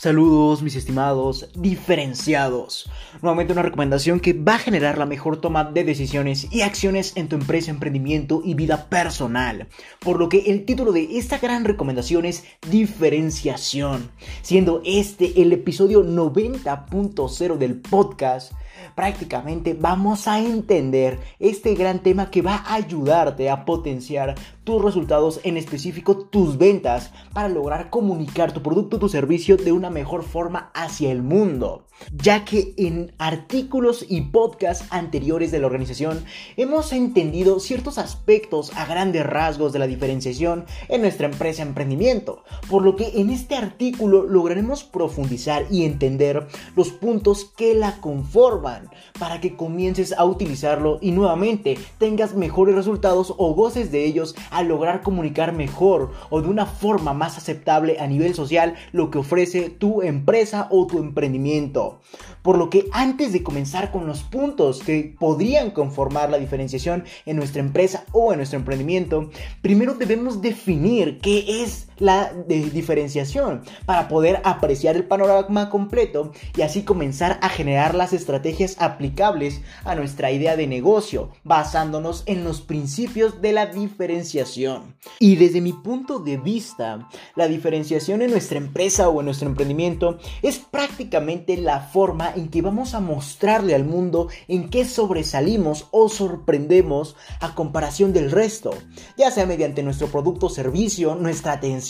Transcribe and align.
Saludos 0.00 0.62
mis 0.62 0.76
estimados 0.76 1.50
diferenciados. 1.54 2.90
Nuevamente 3.20 3.52
una 3.52 3.60
recomendación 3.60 4.18
que 4.18 4.32
va 4.32 4.54
a 4.54 4.58
generar 4.58 4.96
la 4.96 5.04
mejor 5.04 5.42
toma 5.42 5.64
de 5.64 5.84
decisiones 5.84 6.50
y 6.50 6.62
acciones 6.62 7.12
en 7.16 7.28
tu 7.28 7.36
empresa, 7.36 7.70
emprendimiento 7.70 8.40
y 8.42 8.54
vida 8.54 8.88
personal. 8.88 9.68
Por 9.98 10.18
lo 10.18 10.30
que 10.30 10.38
el 10.46 10.64
título 10.64 10.92
de 10.92 11.18
esta 11.18 11.36
gran 11.36 11.66
recomendación 11.66 12.24
es 12.24 12.44
diferenciación. 12.70 14.10
Siendo 14.40 14.80
este 14.86 15.42
el 15.42 15.52
episodio 15.52 16.02
90.0 16.02 17.58
del 17.58 17.76
podcast 17.76 18.52
prácticamente 18.94 19.76
vamos 19.78 20.26
a 20.28 20.40
entender 20.40 21.18
este 21.38 21.74
gran 21.74 22.02
tema 22.02 22.30
que 22.30 22.42
va 22.42 22.56
a 22.56 22.74
ayudarte 22.74 23.50
a 23.50 23.64
potenciar 23.64 24.34
tus 24.70 24.84
resultados, 24.84 25.40
en 25.42 25.56
específico 25.56 26.16
tus 26.16 26.56
ventas, 26.56 27.10
para 27.32 27.48
lograr 27.48 27.90
comunicar 27.90 28.52
tu 28.52 28.62
producto 28.62 28.98
o 28.98 29.00
tu 29.00 29.08
servicio 29.08 29.56
de 29.56 29.72
una 29.72 29.90
mejor 29.90 30.22
forma 30.22 30.70
hacia 30.74 31.10
el 31.10 31.22
mundo. 31.24 31.86
Ya 32.16 32.44
que 32.44 32.72
en 32.78 33.12
artículos 33.18 34.06
y 34.08 34.22
podcasts 34.22 34.86
anteriores 34.90 35.50
de 35.50 35.58
la 35.58 35.66
organización 35.66 36.24
hemos 36.56 36.92
entendido 36.92 37.60
ciertos 37.60 37.98
aspectos 37.98 38.72
a 38.74 38.86
grandes 38.86 39.26
rasgos 39.26 39.72
de 39.72 39.80
la 39.80 39.86
diferenciación 39.86 40.64
en 40.88 41.02
nuestra 41.02 41.26
empresa 41.26 41.62
emprendimiento, 41.62 42.42
por 42.70 42.82
lo 42.82 42.96
que 42.96 43.20
en 43.20 43.30
este 43.30 43.56
artículo 43.56 44.22
lograremos 44.22 44.84
profundizar 44.84 45.66
y 45.70 45.84
entender 45.84 46.46
los 46.74 46.90
puntos 46.90 47.44
que 47.44 47.74
la 47.74 48.00
conforman 48.00 48.88
para 49.18 49.40
que 49.40 49.56
comiences 49.56 50.12
a 50.12 50.24
utilizarlo 50.24 50.98
y 51.02 51.10
nuevamente 51.10 51.78
tengas 51.98 52.34
mejores 52.34 52.74
resultados 52.74 53.34
o 53.36 53.54
goces 53.54 53.92
de 53.92 54.04
ellos 54.06 54.34
lograr 54.62 55.02
comunicar 55.02 55.52
mejor 55.52 56.12
o 56.30 56.40
de 56.40 56.48
una 56.48 56.66
forma 56.66 57.12
más 57.12 57.38
aceptable 57.38 57.98
a 58.00 58.06
nivel 58.06 58.34
social 58.34 58.74
lo 58.92 59.10
que 59.10 59.18
ofrece 59.18 59.70
tu 59.70 60.02
empresa 60.02 60.68
o 60.70 60.86
tu 60.86 60.98
emprendimiento. 60.98 62.00
Por 62.42 62.56
lo 62.56 62.70
que 62.70 62.86
antes 62.92 63.32
de 63.32 63.42
comenzar 63.42 63.90
con 63.90 64.06
los 64.06 64.22
puntos 64.22 64.80
que 64.80 65.14
podrían 65.18 65.70
conformar 65.70 66.30
la 66.30 66.38
diferenciación 66.38 67.04
en 67.26 67.36
nuestra 67.36 67.60
empresa 67.60 68.04
o 68.12 68.32
en 68.32 68.38
nuestro 68.38 68.58
emprendimiento, 68.58 69.30
primero 69.60 69.94
debemos 69.94 70.40
definir 70.40 71.18
qué 71.20 71.62
es 71.62 71.89
la 72.00 72.32
diferenciación 72.46 73.62
para 73.86 74.08
poder 74.08 74.40
apreciar 74.44 74.96
el 74.96 75.04
panorama 75.04 75.70
completo 75.70 76.32
y 76.56 76.62
así 76.62 76.82
comenzar 76.82 77.38
a 77.42 77.48
generar 77.48 77.94
las 77.94 78.12
estrategias 78.12 78.76
aplicables 78.80 79.60
a 79.84 79.94
nuestra 79.94 80.32
idea 80.32 80.56
de 80.56 80.66
negocio 80.66 81.30
basándonos 81.44 82.24
en 82.26 82.42
los 82.42 82.60
principios 82.60 83.40
de 83.40 83.52
la 83.52 83.66
diferenciación. 83.66 84.96
Y 85.18 85.36
desde 85.36 85.60
mi 85.60 85.72
punto 85.72 86.18
de 86.18 86.36
vista, 86.36 87.08
la 87.36 87.46
diferenciación 87.46 88.22
en 88.22 88.30
nuestra 88.30 88.58
empresa 88.58 89.08
o 89.08 89.20
en 89.20 89.26
nuestro 89.26 89.48
emprendimiento 89.48 90.18
es 90.42 90.58
prácticamente 90.58 91.56
la 91.56 91.80
forma 91.80 92.32
en 92.34 92.48
que 92.48 92.62
vamos 92.62 92.94
a 92.94 93.00
mostrarle 93.00 93.74
al 93.74 93.84
mundo 93.84 94.28
en 94.48 94.70
qué 94.70 94.84
sobresalimos 94.84 95.86
o 95.90 96.08
sorprendemos 96.08 97.16
a 97.40 97.54
comparación 97.54 98.12
del 98.12 98.30
resto, 98.30 98.70
ya 99.16 99.30
sea 99.30 99.46
mediante 99.46 99.82
nuestro 99.82 100.08
producto 100.08 100.46
o 100.46 100.50
servicio, 100.50 101.14
nuestra 101.14 101.52
atención, 101.52 101.89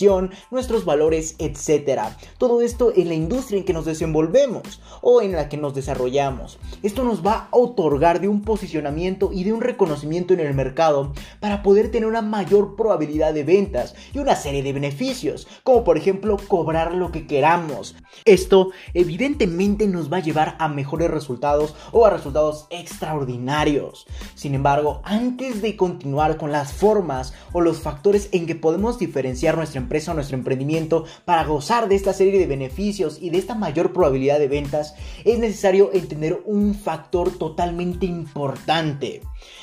nuestros 0.50 0.84
valores, 0.84 1.36
etc. 1.38 2.00
Todo 2.38 2.62
esto 2.62 2.92
en 2.94 3.08
la 3.08 3.14
industria 3.14 3.58
en 3.58 3.64
que 3.64 3.72
nos 3.72 3.84
desenvolvemos 3.84 4.80
o 5.02 5.20
en 5.20 5.32
la 5.32 5.48
que 5.48 5.56
nos 5.56 5.74
desarrollamos. 5.74 6.58
Esto 6.82 7.04
nos 7.04 7.24
va 7.24 7.48
a 7.50 7.56
otorgar 7.56 8.20
de 8.20 8.28
un 8.28 8.42
posicionamiento 8.42 9.30
y 9.32 9.44
de 9.44 9.52
un 9.52 9.60
reconocimiento 9.60 10.32
en 10.32 10.40
el 10.40 10.54
mercado 10.54 11.12
para 11.38 11.62
poder 11.62 11.90
tener 11.90 12.08
una 12.08 12.22
mayor 12.22 12.76
probabilidad 12.76 13.34
de 13.34 13.44
ventas 13.44 13.94
y 14.12 14.18
una 14.18 14.36
serie 14.36 14.62
de 14.62 14.72
beneficios, 14.72 15.46
como 15.64 15.84
por 15.84 15.98
ejemplo 15.98 16.38
cobrar 16.48 16.94
lo 16.94 17.12
que 17.12 17.26
queramos. 17.26 17.94
Esto 18.24 18.70
evidentemente 18.94 19.86
nos 19.86 20.10
va 20.10 20.18
a 20.18 20.22
llevar 20.22 20.56
a 20.58 20.68
mejores 20.68 21.10
resultados 21.10 21.74
o 21.92 22.06
a 22.06 22.10
resultados 22.10 22.66
extraordinarios. 22.70 24.06
Sin 24.34 24.54
embargo, 24.54 25.02
antes 25.04 25.62
de 25.62 25.76
continuar 25.76 26.36
con 26.36 26.52
las 26.52 26.72
formas 26.72 27.34
o 27.52 27.60
los 27.60 27.80
factores 27.80 28.28
en 28.32 28.46
que 28.46 28.54
podemos 28.54 28.98
diferenciar 28.98 29.56
nuestra 29.56 29.80
empresa, 29.80 29.89
o 30.08 30.14
nuestro 30.14 30.36
emprendimiento, 30.36 31.04
para 31.24 31.44
gozar 31.44 31.88
de 31.88 31.96
esta 31.96 32.12
serie 32.12 32.38
de 32.38 32.46
beneficios 32.46 33.18
y 33.20 33.30
de 33.30 33.38
esta 33.38 33.56
mayor 33.56 33.92
probabilidad 33.92 34.38
de 34.38 34.46
ventas, 34.46 34.94
es 35.24 35.38
necesario 35.38 35.90
entender 35.92 36.40
un 36.46 36.74
factor 36.74 37.36
totalmente 37.36 38.06
importante 38.06 39.22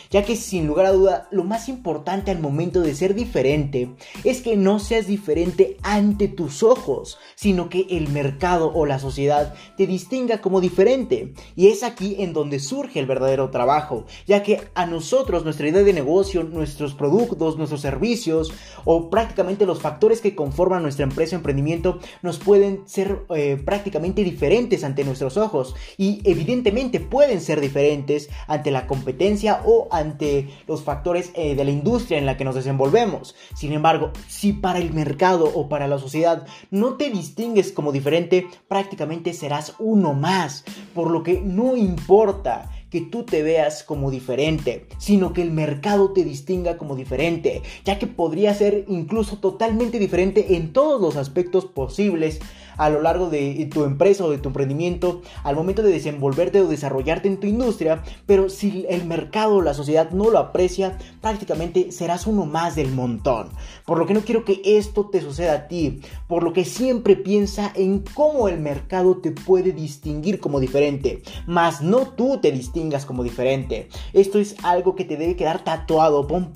ya 0.10 0.24
que 0.24 0.36
sin 0.36 0.68
lugar 0.68 0.86
a 0.88 0.92
duda 0.92 1.28
lo 1.32 1.44
más 1.44 1.70
importante 1.70 2.32
al 2.32 2.40
momento 2.40 2.82
de 2.82 2.96
ser 2.96 3.16
diferente 3.16 3.90
es 4.24 4.42
que 4.42 4.56
no 4.58 4.80
seas 4.80 5.08
diferente 5.08 5.78
ante 5.84 6.28
tus 6.28 6.64
ojos, 6.64 7.18
sino 7.36 7.70
que 7.70 7.88
el 7.90 8.10
mercado 8.10 8.72
o 8.74 8.86
la 8.86 9.00
sociedad 9.00 9.54
te 9.78 9.88
distinga 9.88 10.42
como 10.42 10.62
diferente. 10.62 11.34
Y 11.56 11.68
es 11.68 11.84
aquí 11.84 12.16
en 12.20 12.34
donde 12.34 12.60
surge 12.60 13.00
el 13.00 13.06
verdadero 13.06 13.50
trabajo, 13.50 14.06
ya 14.26 14.44
que 14.44 14.62
a 14.76 14.86
nosotros 14.86 15.44
nuestra 15.44 15.68
idea 15.68 15.84
de 15.84 15.94
negocio, 15.94 16.44
nuestros 16.44 16.94
productos, 16.94 17.58
nuestros 17.58 17.82
servicios 17.82 18.54
o 18.86 19.10
prácticamente 19.10 19.66
los 19.66 19.82
factores 19.82 20.22
que 20.22 20.36
conforman 20.36 20.84
nuestra 20.84 21.04
empresa 21.04 21.36
o 21.36 21.40
emprendimiento 21.40 22.00
nos 22.22 22.38
pueden 22.38 22.88
ser 22.88 23.26
eh, 23.36 23.62
prácticamente 23.64 24.24
diferentes 24.24 24.84
ante 24.84 25.04
nuestros 25.04 25.38
ojos 25.38 25.76
y 25.98 26.22
evidentemente 26.24 27.00
pueden 27.00 27.42
ser 27.42 27.62
diferentes 27.62 28.30
ante 28.48 28.72
la 28.72 28.88
competencia 28.88 29.62
o 29.66 29.88
ante 29.98 30.50
los 30.68 30.84
factores 30.84 31.32
eh, 31.34 31.56
de 31.56 31.66
la 31.66 31.72
industria 31.72 32.18
en 32.18 32.26
la 32.26 32.38
que 32.38 32.46
nos 32.46 32.56
desenvolvemos. 32.56 33.36
Sin 33.56 33.74
embargo, 33.74 34.12
si 34.28 34.54
para 34.54 34.80
el 34.80 34.94
mercado 34.94 35.52
o 35.54 35.70
para 35.70 35.88
la 35.88 36.00
sociedad 36.00 36.46
no 36.72 36.96
te 36.96 37.10
distingues 37.10 37.72
como 37.72 37.92
diferente, 37.92 38.48
prácticamente 38.68 39.34
serás 39.34 39.74
uno 39.80 40.14
más, 40.14 40.64
por 40.94 41.12
lo 41.12 41.24
que 41.24 41.42
no 41.42 41.76
importa 41.76 42.70
que 42.90 43.02
tú 43.02 43.24
te 43.24 43.44
veas 43.44 43.84
como 43.84 44.12
diferente, 44.12 44.88
sino 44.98 45.34
que 45.34 45.42
el 45.42 45.52
mercado 45.52 46.14
te 46.14 46.24
distinga 46.24 46.78
como 46.78 46.96
diferente, 46.96 47.62
ya 47.84 48.00
que 48.00 48.08
podría 48.08 48.54
ser 48.54 48.86
incluso 48.88 49.40
totalmente 49.40 50.00
diferente 50.00 50.56
en 50.56 50.72
todos 50.72 51.02
los 51.02 51.18
aspectos 51.18 51.66
posibles 51.66 52.40
a 52.78 52.90
lo 52.90 53.02
largo 53.02 53.30
de 53.30 53.68
tu 53.72 53.84
empresa 53.84 54.24
o 54.24 54.32
de 54.32 54.38
tu 54.38 54.50
emprendimiento 54.50 55.22
al 55.44 55.56
momento 55.56 55.82
de 55.82 55.92
desenvolverte 55.92 56.62
o 56.62 56.68
desarrollarte 56.68 57.28
en 57.28 57.40
tu 57.40 57.48
industria, 57.48 58.04
pero 58.26 58.50
si 58.50 58.86
el 58.90 59.06
mercado 59.06 59.56
o 59.56 59.62
la 59.62 59.74
sociedad 59.74 60.12
no 60.12 60.30
lo 60.30 60.38
aprecia, 60.38 60.98
prácticamente 61.22 61.92
serás 61.92 62.28
uno 62.28 62.46
más 62.46 62.76
del 62.76 62.92
montón. 62.92 63.50
Por 63.86 63.98
lo 63.98 64.06
que 64.06 64.14
no 64.14 64.22
quiero 64.22 64.46
que 64.46 64.62
esto 64.64 65.06
te 65.06 65.22
suceda 65.22 65.54
a 65.54 65.68
ti, 65.68 66.02
por 66.28 66.44
lo 66.44 66.54
que 66.54 66.66
siempre 66.66 67.16
piensa 67.16 67.72
en 67.76 68.04
cómo 68.14 68.48
el 68.48 68.60
mercado 68.60 69.18
te 69.18 69.32
puede 69.32 69.72
distinguir 69.72 70.40
como 70.40 70.60
diferente, 70.60 71.24
más 71.46 71.82
no 71.82 72.08
tú 72.08 72.40
te 72.42 72.52
distingas 72.52 73.06
como 73.06 73.24
diferente. 73.24 73.90
Esto 74.14 74.40
es 74.40 74.56
algo 74.64 74.96
que 74.96 75.06
te 75.06 75.18
debe 75.18 75.36
quedar 75.36 75.64
tatuado, 75.64 76.28
pon 76.28 76.52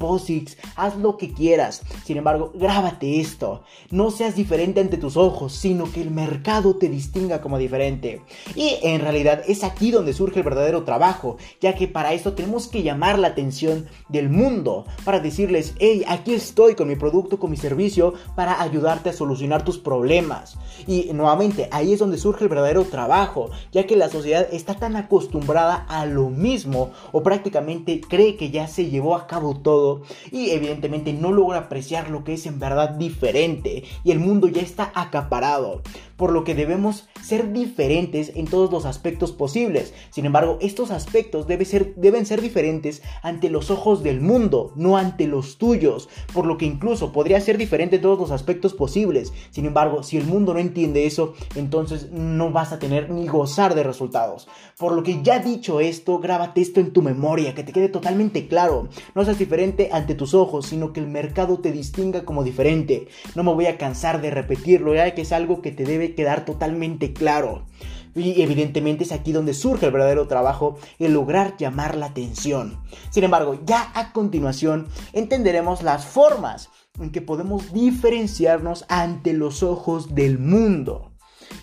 haz 0.76 0.98
lo 0.98 1.18
que 1.18 1.34
quieras. 1.34 1.82
Sin 2.03 2.18
embargo, 2.18 2.52
grábate 2.56 3.20
esto. 3.20 3.64
No 3.90 4.12
seas 4.12 4.36
diferente 4.36 4.82
ante 4.82 4.98
tus 4.98 5.18
ojos, 5.18 5.53
sino 5.53 5.92
que 5.92 6.02
el 6.02 6.11
mercado 6.12 6.76
te 6.76 6.90
distinga 6.90 7.42
como 7.42 7.58
diferente. 7.58 8.22
Y 8.56 8.78
en 8.84 9.02
realidad 9.02 9.42
es 9.48 9.64
aquí 9.64 9.92
donde 9.92 10.14
surge 10.14 10.40
el 10.40 10.46
verdadero 10.46 10.84
trabajo, 10.84 11.38
ya 11.60 11.76
que 11.76 11.88
para 11.88 12.14
esto 12.14 12.34
tenemos 12.34 12.68
que 12.68 12.84
llamar 12.84 13.20
la 13.20 13.30
atención 13.30 13.88
del 14.10 14.30
mundo, 14.30 14.86
para 15.04 15.20
decirles, 15.20 15.74
hey, 15.80 16.04
aquí 16.08 16.34
estoy 16.34 16.76
con 16.76 16.88
mi 16.88 16.96
producto, 16.96 17.40
con 17.40 17.52
mi 17.52 17.58
servicio, 17.58 18.14
para 18.36 18.62
ayudarte 18.62 19.10
a 19.10 19.14
solucionar 19.14 19.64
tus 19.64 19.78
problemas. 19.78 20.58
Y 20.88 21.12
nuevamente, 21.14 21.68
ahí 21.72 21.94
es 21.94 22.00
donde 22.00 22.18
surge 22.18 22.44
el 22.44 22.50
verdadero 22.50 22.86
trabajo, 22.86 23.50
ya 23.72 23.86
que 23.86 23.96
la 23.96 24.10
sociedad 24.10 24.48
está 24.52 24.76
tan 24.76 24.96
acostumbrada 24.96 25.86
a 25.88 26.06
lo 26.06 26.30
mismo, 26.30 26.92
o 27.12 27.24
prácticamente 27.24 28.02
cree 28.02 28.35
que 28.38 28.52
ya 28.52 28.68
se 28.68 28.90
llevó 28.90 29.16
a 29.16 29.28
cabo 29.28 29.56
todo, 29.56 30.02
y 30.32 30.52
evidentemente 30.52 31.14
no 31.14 31.32
logra 31.32 31.59
apreciar 31.59 32.09
lo 32.09 32.24
que 32.24 32.34
es 32.34 32.46
en 32.46 32.59
verdad 32.59 32.90
diferente, 32.91 33.84
y 34.03 34.12
el 34.12 34.20
mundo 34.20 34.47
ya 34.47 34.62
está 34.62 34.91
acaparado 34.96 35.82
por 36.18 36.32
lo 36.32 36.44
que 36.44 36.56
debemos 36.56 37.08
ser 37.22 37.52
diferentes 37.53 38.32
en 38.36 38.46
todos 38.46 38.72
los 38.72 38.86
aspectos 38.86 39.32
posibles. 39.32 39.94
Sin 40.09 40.26
embargo, 40.26 40.58
estos 40.62 40.92
aspectos 40.92 41.48
ser, 41.66 41.96
deben 41.96 42.26
ser 42.26 42.42
diferentes 42.42 43.02
ante 43.24 43.50
los 43.50 43.72
ojos 43.72 44.03
del 44.03 44.22
mundo, 44.22 44.74
no 44.76 44.98
ante 44.98 45.28
los 45.28 45.58
tuyos, 45.58 46.09
por 46.34 46.46
lo 46.46 46.58
que 46.58 46.66
incluso 46.66 47.12
podría 47.12 47.42
ser 47.42 47.58
diferente 47.58 47.98
en 47.98 48.02
todos 48.02 48.20
los 48.20 48.32
aspectos 48.32 48.74
posibles. 48.74 49.34
Sin 49.52 49.66
embargo, 49.66 50.03
si 50.03 50.18
el 50.18 50.26
mundo 50.26 50.53
no 50.53 50.59
entiende 50.59 51.06
eso, 51.06 51.34
entonces 51.56 52.12
no 52.12 52.52
vas 52.52 52.72
a 52.72 52.80
tener 52.80 53.09
ni 53.09 53.28
gozar 53.28 53.76
de 53.76 53.84
resultados. 53.84 54.47
Por 54.78 54.94
lo 54.94 55.04
que 55.04 55.22
ya 55.24 55.40
dicho 55.40 55.80
esto, 55.80 56.20
grábate 56.20 56.62
esto 56.62 56.80
en 56.80 56.94
tu 56.94 57.02
memoria, 57.02 57.54
que 57.54 57.64
te 57.64 57.72
quede 57.72 57.90
totalmente 57.90 58.47
claro. 58.47 58.90
No 59.16 59.24
seas 59.26 59.40
diferente 59.40 59.90
ante 59.92 60.16
tus 60.16 60.34
ojos, 60.34 60.66
sino 60.68 60.94
que 60.94 61.00
el 61.00 61.08
mercado 61.08 61.59
te 61.59 61.72
distinga 61.72 62.26
como 62.26 62.44
diferente. 62.44 63.08
No 63.36 63.44
me 63.44 63.54
voy 63.54 63.66
a 63.66 63.78
cansar 63.78 64.22
de 64.22 64.32
repetirlo, 64.32 64.96
ya 64.96 65.14
que 65.14 65.22
es 65.22 65.32
algo 65.32 65.62
que 65.62 65.72
te 65.72 65.86
debe 65.91 66.16
quedar 66.16 66.46
totalmente 66.46 67.14
claro. 67.14 67.66
Y 68.14 68.41
evidentemente 68.41 69.05
es 69.05 69.11
aquí 69.11 69.32
donde 69.32 69.53
surge 69.53 69.85
el 69.85 69.91
verdadero 69.93 70.28
trabajo, 70.28 70.78
el 70.99 71.14
lograr 71.14 71.55
llamar 71.58 71.96
la 71.96 72.08
atención. 72.08 72.78
Sin 73.09 73.23
embargo, 73.23 73.61
ya 73.66 73.91
a 73.96 74.11
continuación 74.11 74.88
entenderemos 75.14 75.82
las 75.82 76.05
formas 76.05 76.70
en 76.99 77.11
que 77.11 77.22
podemos 77.22 77.72
diferenciarnos 77.72 78.85
ante 78.90 79.34
los 79.34 79.64
ojos 79.64 80.14
del 80.14 80.40
mundo. 80.40 81.11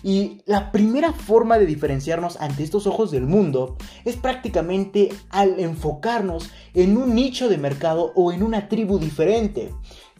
Y 0.03 0.41
la 0.45 0.71
primera 0.71 1.13
forma 1.13 1.57
de 1.57 1.65
diferenciarnos 1.65 2.39
ante 2.39 2.63
estos 2.63 2.87
ojos 2.87 3.11
del 3.11 3.25
mundo 3.25 3.75
es 4.05 4.15
prácticamente 4.15 5.09
al 5.29 5.59
enfocarnos 5.59 6.51
en 6.73 6.97
un 6.97 7.15
nicho 7.15 7.49
de 7.49 7.57
mercado 7.57 8.11
o 8.15 8.31
en 8.31 8.43
una 8.43 8.69
tribu 8.69 8.99
diferente. 8.99 9.71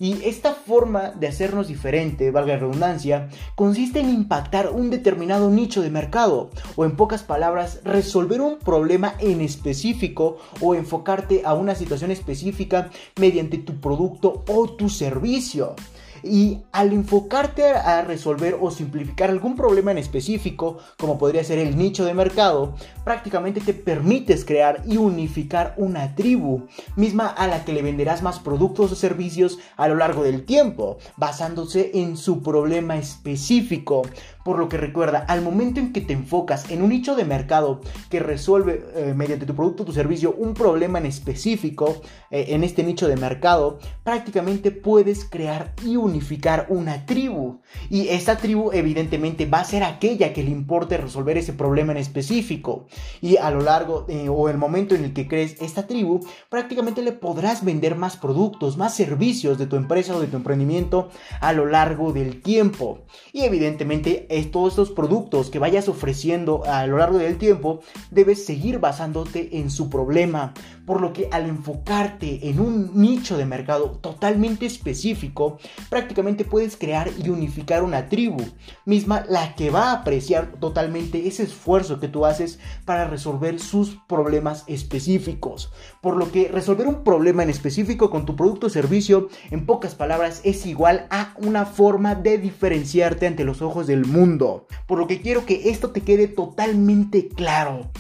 Y 0.02 0.24
esta 0.24 0.54
forma 0.54 1.12
de 1.12 1.28
hacernos 1.28 1.68
diferente, 1.68 2.32
valga 2.32 2.54
la 2.54 2.60
redundancia, 2.60 3.28
consiste 3.56 4.00
en 4.00 4.10
impactar 4.10 4.70
un 4.70 4.90
determinado 4.90 5.50
nicho 5.50 5.82
de 5.82 5.90
mercado, 5.90 6.52
o 6.78 6.86
en 6.86 6.96
pocas 6.96 7.24
palabras, 7.24 7.82
resolver 7.84 8.40
un 8.40 8.60
problema 8.60 9.16
en 9.20 9.42
específico 9.42 10.38
o 10.62 10.74
enfocarte 10.74 11.42
a 11.44 11.54
una 11.54 11.76
situación 11.76 12.12
específica 12.12 12.90
mediante 13.20 13.58
tu 13.58 13.82
producto 13.82 14.46
o 14.48 14.70
tu 14.70 14.88
servicio. 14.88 15.76
Y 16.24 16.60
al 16.72 16.94
enfocarte 16.94 17.66
a 17.66 18.02
resolver 18.02 18.58
o 18.60 18.72
simplificar 18.72 19.30
algún 19.30 19.56
problema 19.56 19.92
en 19.92 19.98
específico, 19.98 20.78
como 20.98 21.18
podría 21.18 21.44
ser 21.44 21.60
el 21.60 21.78
nicho 21.78 22.06
de 22.06 22.14
mercado, 22.14 22.76
prácticamente 23.04 23.62
te 23.62 23.74
permites 23.74 24.46
crear 24.46 24.84
y 24.86 24.98
unificar 24.98 25.74
una 25.78 26.16
tribu, 26.16 26.68
misma 26.96 27.28
a 27.28 27.48
la 27.48 27.66
que 27.66 27.74
le 27.74 27.82
venderás 27.82 28.22
más 28.22 28.40
productos 28.40 28.92
o 28.92 28.96
servicios 28.96 29.60
a 29.78 29.88
lo 29.88 29.96
largo 29.96 30.24
del 30.24 30.46
tiempo, 30.46 30.98
basándose 31.18 31.92
en 31.94 32.18
su 32.18 32.42
problema 32.44 32.98
específico. 32.98 34.04
Por 34.50 34.58
lo 34.58 34.68
que 34.68 34.78
recuerda, 34.78 35.20
al 35.28 35.44
momento 35.44 35.80
en 35.80 35.94
que 35.94 36.02
te 36.02 36.14
enfocas 36.14 36.72
en 36.72 36.82
un 36.82 36.90
nicho 36.90 37.16
de 37.16 37.24
mercado 37.24 37.82
que 38.10 38.20
resuelve 38.20 38.84
eh, 38.96 39.14
mediante 39.16 39.46
tu 39.46 39.54
producto 39.54 39.84
o 39.84 39.86
tu 39.86 39.92
servicio 39.92 40.34
un 40.36 40.56
problema 40.56 40.98
en 40.98 41.06
específico 41.06 42.02
eh, 42.32 42.46
en 42.48 42.64
este 42.64 42.82
nicho 42.82 43.08
de 43.08 43.16
mercado, 43.16 43.78
prácticamente 44.04 44.72
puedes 44.72 45.24
crear 45.24 45.76
y 45.86 45.98
unificar 45.98 46.66
una 46.70 47.06
tribu. 47.06 47.62
Y 47.92 48.08
esta 48.08 48.38
tribu 48.38 48.72
evidentemente 48.74 49.46
va 49.46 49.60
a 49.60 49.66
ser 49.66 49.84
aquella 49.84 50.34
que 50.34 50.42
le 50.42 50.50
importe 50.50 50.98
resolver 50.98 51.38
ese 51.38 51.54
problema 51.54 51.92
en 51.92 52.00
específico. 52.00 52.88
Y 53.22 53.38
a 53.38 53.52
lo 53.52 53.62
largo 53.62 54.08
eh, 54.10 54.30
o 54.30 54.50
el 54.50 54.58
momento 54.58 54.96
en 54.96 55.04
el 55.04 55.14
que 55.14 55.28
crees 55.28 55.62
esta 55.62 55.86
tribu, 55.86 56.22
prácticamente 56.50 57.04
le 57.04 57.12
podrás 57.12 57.64
vender 57.64 57.96
más 57.96 58.18
productos, 58.18 58.78
más 58.78 58.96
servicios 58.96 59.60
de 59.60 59.68
tu 59.68 59.76
empresa 59.76 60.16
o 60.16 60.20
de 60.20 60.26
tu 60.26 60.38
emprendimiento 60.38 61.10
a 61.40 61.54
lo 61.54 61.68
largo 61.68 62.14
del 62.14 62.42
tiempo. 62.42 63.02
Y 63.32 63.42
evidentemente 63.42 64.26
todos 64.46 64.74
estos 64.74 64.92
productos 64.92 65.50
que 65.50 65.60
vayas 65.60 65.88
ofreciendo 65.90 66.64
a 66.66 66.86
lo 66.88 66.98
largo 66.98 67.18
del 67.18 67.38
tiempo, 67.38 67.82
debes 68.12 68.46
seguir 68.46 68.80
basándote 68.80 69.58
en 69.60 69.70
su 69.70 69.90
problema. 69.90 70.54
Por 70.90 71.02
lo 71.02 71.14
que 71.14 71.30
al 71.32 71.46
enfocarte 71.46 72.50
en 72.50 72.60
un 72.60 73.00
nicho 73.00 73.38
de 73.38 73.46
mercado 73.46 73.92
totalmente 74.02 74.66
específico, 74.66 75.60
prácticamente 75.88 76.46
puedes 76.46 76.78
crear 76.78 77.12
y 77.24 77.30
unificar 77.30 77.84
una 77.84 78.10
tribu, 78.10 78.44
misma 78.86 79.24
la 79.30 79.54
que 79.54 79.70
va 79.70 79.92
a 79.92 80.00
apreciar 80.00 80.54
totalmente 80.60 81.28
ese 81.28 81.44
esfuerzo 81.44 82.00
que 82.00 82.08
tú 82.08 82.26
haces 82.26 82.58
para 82.86 83.08
resolver 83.08 83.60
sus 83.60 84.00
problemas 84.08 84.64
específicos. 84.66 85.72
Por 86.02 86.18
lo 86.18 86.32
que 86.32 86.48
resolver 86.48 86.88
un 86.88 87.04
problema 87.04 87.44
en 87.44 87.52
específico 87.52 88.10
con 88.10 88.26
tu 88.26 88.36
producto 88.36 88.66
o 88.66 88.72
servicio, 88.72 89.30
en 89.52 89.68
pocas 89.68 89.94
palabras, 89.94 90.42
es 90.44 90.66
igual 90.66 91.06
a 91.12 91.36
una 91.38 91.68
forma 91.68 92.16
de 92.16 92.40
diferenciarte 92.40 93.28
ante 93.28 93.44
los 93.44 93.62
ojos 93.62 93.86
del 93.86 94.08
mundo 94.08 94.66
por 94.90 94.98
lo 94.98 95.06
que 95.06 95.22
quiero 95.22 95.46
que 95.46 95.70
esto 95.70 95.92
te 95.92 96.02
quede 96.02 96.28
totalmente 96.28 97.28
claro 97.28 97.92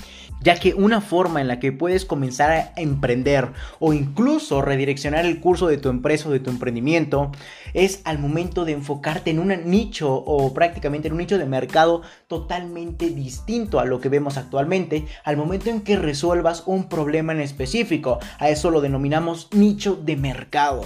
ya 0.41 0.59
que 0.59 0.73
una 0.73 1.01
forma 1.01 1.41
en 1.41 1.47
la 1.47 1.59
que 1.59 1.71
puedes 1.71 2.05
comenzar 2.05 2.51
a 2.51 2.73
emprender 2.75 3.49
o 3.79 3.93
incluso 3.93 4.61
redireccionar 4.61 5.25
el 5.25 5.39
curso 5.39 5.67
de 5.67 5.77
tu 5.77 5.89
empresa 5.89 6.29
o 6.29 6.31
de 6.31 6.39
tu 6.39 6.49
emprendimiento 6.49 7.31
es 7.73 8.01
al 8.05 8.19
momento 8.19 8.65
de 8.65 8.73
enfocarte 8.73 9.31
en 9.31 9.39
un 9.39 9.53
nicho 9.65 10.13
o 10.13 10.53
prácticamente 10.53 11.07
en 11.07 11.13
un 11.13 11.19
nicho 11.19 11.37
de 11.37 11.45
mercado 11.45 12.01
totalmente 12.27 13.09
distinto 13.09 13.79
a 13.79 13.85
lo 13.85 13.99
que 13.99 14.09
vemos 14.09 14.37
actualmente, 14.37 15.05
al 15.23 15.37
momento 15.37 15.69
en 15.69 15.81
que 15.81 15.97
resuelvas 15.97 16.63
un 16.65 16.89
problema 16.89 17.33
en 17.33 17.41
específico, 17.41 18.19
a 18.37 18.49
eso 18.49 18.71
lo 18.71 18.81
denominamos 18.81 19.49
nicho 19.51 19.95
de 19.95 20.15
mercado. 20.15 20.83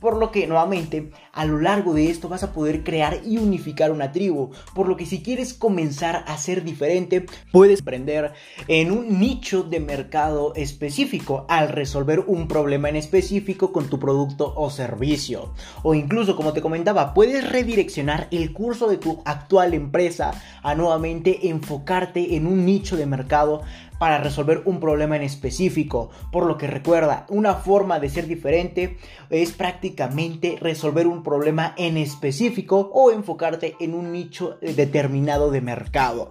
Por 0.00 0.16
lo 0.16 0.32
que 0.32 0.48
nuevamente 0.48 1.12
a 1.32 1.46
lo 1.46 1.58
largo 1.58 1.94
de 1.94 2.10
esto 2.10 2.28
vas 2.28 2.42
a 2.42 2.52
poder 2.52 2.84
crear 2.84 3.20
y 3.24 3.38
unificar 3.38 3.90
una 3.90 4.12
tribu. 4.12 4.50
Por 4.74 4.88
lo 4.88 4.96
que 4.96 5.06
si 5.06 5.22
quieres 5.22 5.54
comenzar 5.54 6.24
a 6.26 6.36
ser 6.36 6.62
diferente, 6.62 7.26
puedes 7.50 7.80
aprender 7.80 8.32
en 8.68 8.92
un 8.92 9.18
nicho 9.18 9.62
de 9.62 9.80
mercado 9.80 10.54
específico 10.54 11.46
al 11.48 11.70
resolver 11.70 12.20
un 12.20 12.48
problema 12.48 12.88
en 12.88 12.96
específico 12.96 13.72
con 13.72 13.88
tu 13.88 13.98
producto 13.98 14.52
o 14.56 14.70
servicio. 14.70 15.54
O 15.82 15.94
incluso, 15.94 16.36
como 16.36 16.52
te 16.52 16.60
comentaba, 16.60 17.14
puedes 17.14 17.50
redireccionar 17.50 18.28
el 18.30 18.52
curso 18.52 18.88
de 18.88 18.98
tu 18.98 19.22
actual 19.24 19.74
empresa 19.74 20.32
a 20.62 20.74
nuevamente 20.74 21.48
enfocarte 21.48 22.36
en 22.36 22.46
un 22.46 22.66
nicho 22.66 22.96
de 22.96 23.06
mercado 23.06 23.62
para 24.02 24.18
resolver 24.18 24.62
un 24.64 24.80
problema 24.80 25.14
en 25.14 25.22
específico. 25.22 26.10
Por 26.32 26.46
lo 26.46 26.58
que 26.58 26.66
recuerda, 26.66 27.24
una 27.28 27.54
forma 27.54 28.00
de 28.00 28.08
ser 28.08 28.26
diferente 28.26 28.96
es 29.30 29.52
prácticamente 29.52 30.58
resolver 30.60 31.06
un 31.06 31.21
problema 31.22 31.74
en 31.76 31.96
específico 31.96 32.90
o 32.92 33.10
enfocarte 33.10 33.76
en 33.80 33.94
un 33.94 34.12
nicho 34.12 34.58
determinado 34.60 35.50
de 35.50 35.60
mercado. 35.60 36.28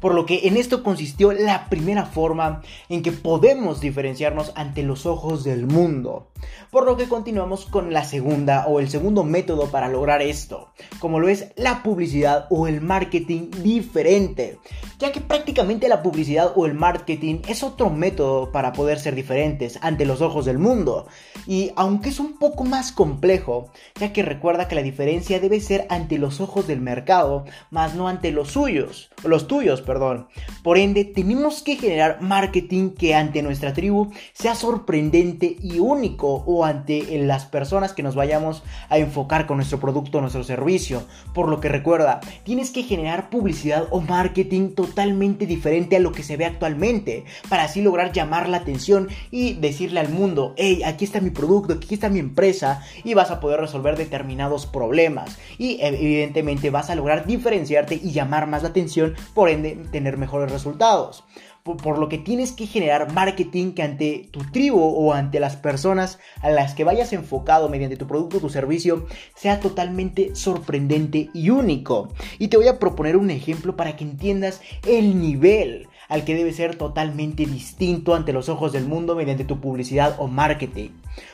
Por 0.00 0.14
lo 0.14 0.26
que 0.26 0.48
en 0.48 0.56
esto 0.56 0.82
consistió 0.82 1.32
la 1.32 1.68
primera 1.68 2.06
forma 2.06 2.62
en 2.88 3.02
que 3.02 3.12
podemos 3.12 3.80
diferenciarnos 3.80 4.52
ante 4.56 4.82
los 4.82 5.06
ojos 5.06 5.44
del 5.44 5.66
mundo. 5.66 6.31
Por 6.70 6.86
lo 6.86 6.96
que 6.96 7.08
continuamos 7.08 7.66
con 7.66 7.92
la 7.92 8.04
segunda 8.04 8.66
o 8.66 8.80
el 8.80 8.88
segundo 8.88 9.24
método 9.24 9.70
para 9.70 9.88
lograr 9.88 10.22
esto, 10.22 10.72
como 11.00 11.20
lo 11.20 11.28
es 11.28 11.52
la 11.56 11.82
publicidad 11.82 12.46
o 12.48 12.66
el 12.66 12.80
marketing 12.80 13.50
diferente, 13.62 14.58
ya 14.98 15.12
que 15.12 15.20
prácticamente 15.20 15.88
la 15.88 16.02
publicidad 16.02 16.52
o 16.56 16.64
el 16.64 16.74
marketing 16.74 17.42
es 17.46 17.62
otro 17.62 17.90
método 17.90 18.52
para 18.52 18.72
poder 18.72 18.98
ser 18.98 19.14
diferentes 19.14 19.78
ante 19.82 20.06
los 20.06 20.22
ojos 20.22 20.46
del 20.46 20.58
mundo. 20.58 21.06
Y 21.46 21.72
aunque 21.76 22.08
es 22.08 22.20
un 22.20 22.38
poco 22.38 22.64
más 22.64 22.92
complejo, 22.92 23.70
ya 23.98 24.12
que 24.12 24.22
recuerda 24.22 24.68
que 24.68 24.74
la 24.74 24.82
diferencia 24.82 25.40
debe 25.40 25.60
ser 25.60 25.86
ante 25.90 26.18
los 26.18 26.40
ojos 26.40 26.66
del 26.66 26.80
mercado, 26.80 27.44
más 27.70 27.94
no 27.94 28.08
ante 28.08 28.32
los 28.32 28.52
suyos, 28.52 29.10
los 29.24 29.46
tuyos, 29.46 29.82
perdón. 29.82 30.28
Por 30.62 30.78
ende, 30.78 31.04
tenemos 31.04 31.62
que 31.62 31.76
generar 31.76 32.22
marketing 32.22 32.90
que 32.90 33.14
ante 33.14 33.42
nuestra 33.42 33.72
tribu 33.72 34.10
sea 34.32 34.54
sorprendente 34.54 35.56
y 35.60 35.78
único 35.78 36.31
o 36.34 36.64
ante 36.64 37.18
las 37.18 37.44
personas 37.44 37.92
que 37.92 38.02
nos 38.02 38.14
vayamos 38.14 38.62
a 38.88 38.98
enfocar 38.98 39.46
con 39.46 39.58
nuestro 39.58 39.80
producto 39.80 40.18
o 40.18 40.20
nuestro 40.20 40.44
servicio. 40.44 41.02
Por 41.34 41.48
lo 41.48 41.60
que 41.60 41.68
recuerda, 41.68 42.20
tienes 42.44 42.70
que 42.70 42.82
generar 42.82 43.30
publicidad 43.30 43.86
o 43.90 44.00
marketing 44.00 44.74
totalmente 44.74 45.46
diferente 45.46 45.96
a 45.96 46.00
lo 46.00 46.12
que 46.12 46.22
se 46.22 46.36
ve 46.36 46.44
actualmente 46.44 47.24
para 47.48 47.64
así 47.64 47.82
lograr 47.82 48.12
llamar 48.12 48.48
la 48.48 48.58
atención 48.58 49.08
y 49.30 49.54
decirle 49.54 50.00
al 50.00 50.08
mundo, 50.08 50.54
hey, 50.56 50.82
aquí 50.84 51.04
está 51.04 51.20
mi 51.20 51.30
producto, 51.30 51.74
aquí 51.74 51.94
está 51.94 52.08
mi 52.08 52.18
empresa 52.18 52.82
y 53.04 53.14
vas 53.14 53.30
a 53.30 53.40
poder 53.40 53.60
resolver 53.60 53.96
determinados 53.96 54.66
problemas 54.66 55.38
y 55.58 55.78
evidentemente 55.80 56.70
vas 56.70 56.90
a 56.90 56.94
lograr 56.94 57.26
diferenciarte 57.26 57.94
y 57.94 58.12
llamar 58.12 58.46
más 58.46 58.62
la 58.62 58.70
atención, 58.70 59.14
por 59.34 59.48
ende 59.48 59.76
tener 59.90 60.16
mejores 60.16 60.50
resultados. 60.50 61.24
Por, 61.62 61.98
lo 61.98 62.08
que 62.08 62.18
tienes 62.18 62.50
que 62.52 62.66
generar 62.66 63.12
marketing 63.12 63.72
que 63.72 63.82
ante 63.82 64.28
tu 64.32 64.40
tribu 64.50 64.80
o 64.80 65.12
ante 65.12 65.38
las 65.38 65.56
personas 65.56 66.18
a 66.40 66.50
las 66.50 66.74
que 66.74 66.82
vayas 66.82 67.12
enfocado 67.12 67.68
mediante 67.68 67.96
tu 67.96 68.08
producto 68.08 68.38
o 68.38 68.40
tu 68.40 68.48
servicio 68.48 69.06
sea 69.36 69.60
totalmente 69.60 70.34
sorprendente 70.34 71.30
y 71.32 71.50
único. 71.50 72.08
Y 72.38 72.48
te 72.48 72.56
voy 72.56 72.66
a 72.66 72.80
proponer 72.80 73.16
un 73.16 73.30
ejemplo 73.30 73.76
para 73.76 73.94
que 73.94 74.02
entiendas 74.02 74.60
el 74.86 75.20
nivel 75.20 75.88
al 76.08 76.24
que 76.24 76.34
debe 76.34 76.52
ser 76.52 76.76
totalmente 76.76 77.46
distinto 77.46 78.14
ante 78.14 78.32
los 78.32 78.48
ojos 78.48 78.72
del 78.72 78.86
mundo 78.86 79.14
mediante 79.14 79.44
tu 79.44 79.60
publicidad 79.60 80.16
o 80.18 80.28
marketing. 80.28 80.90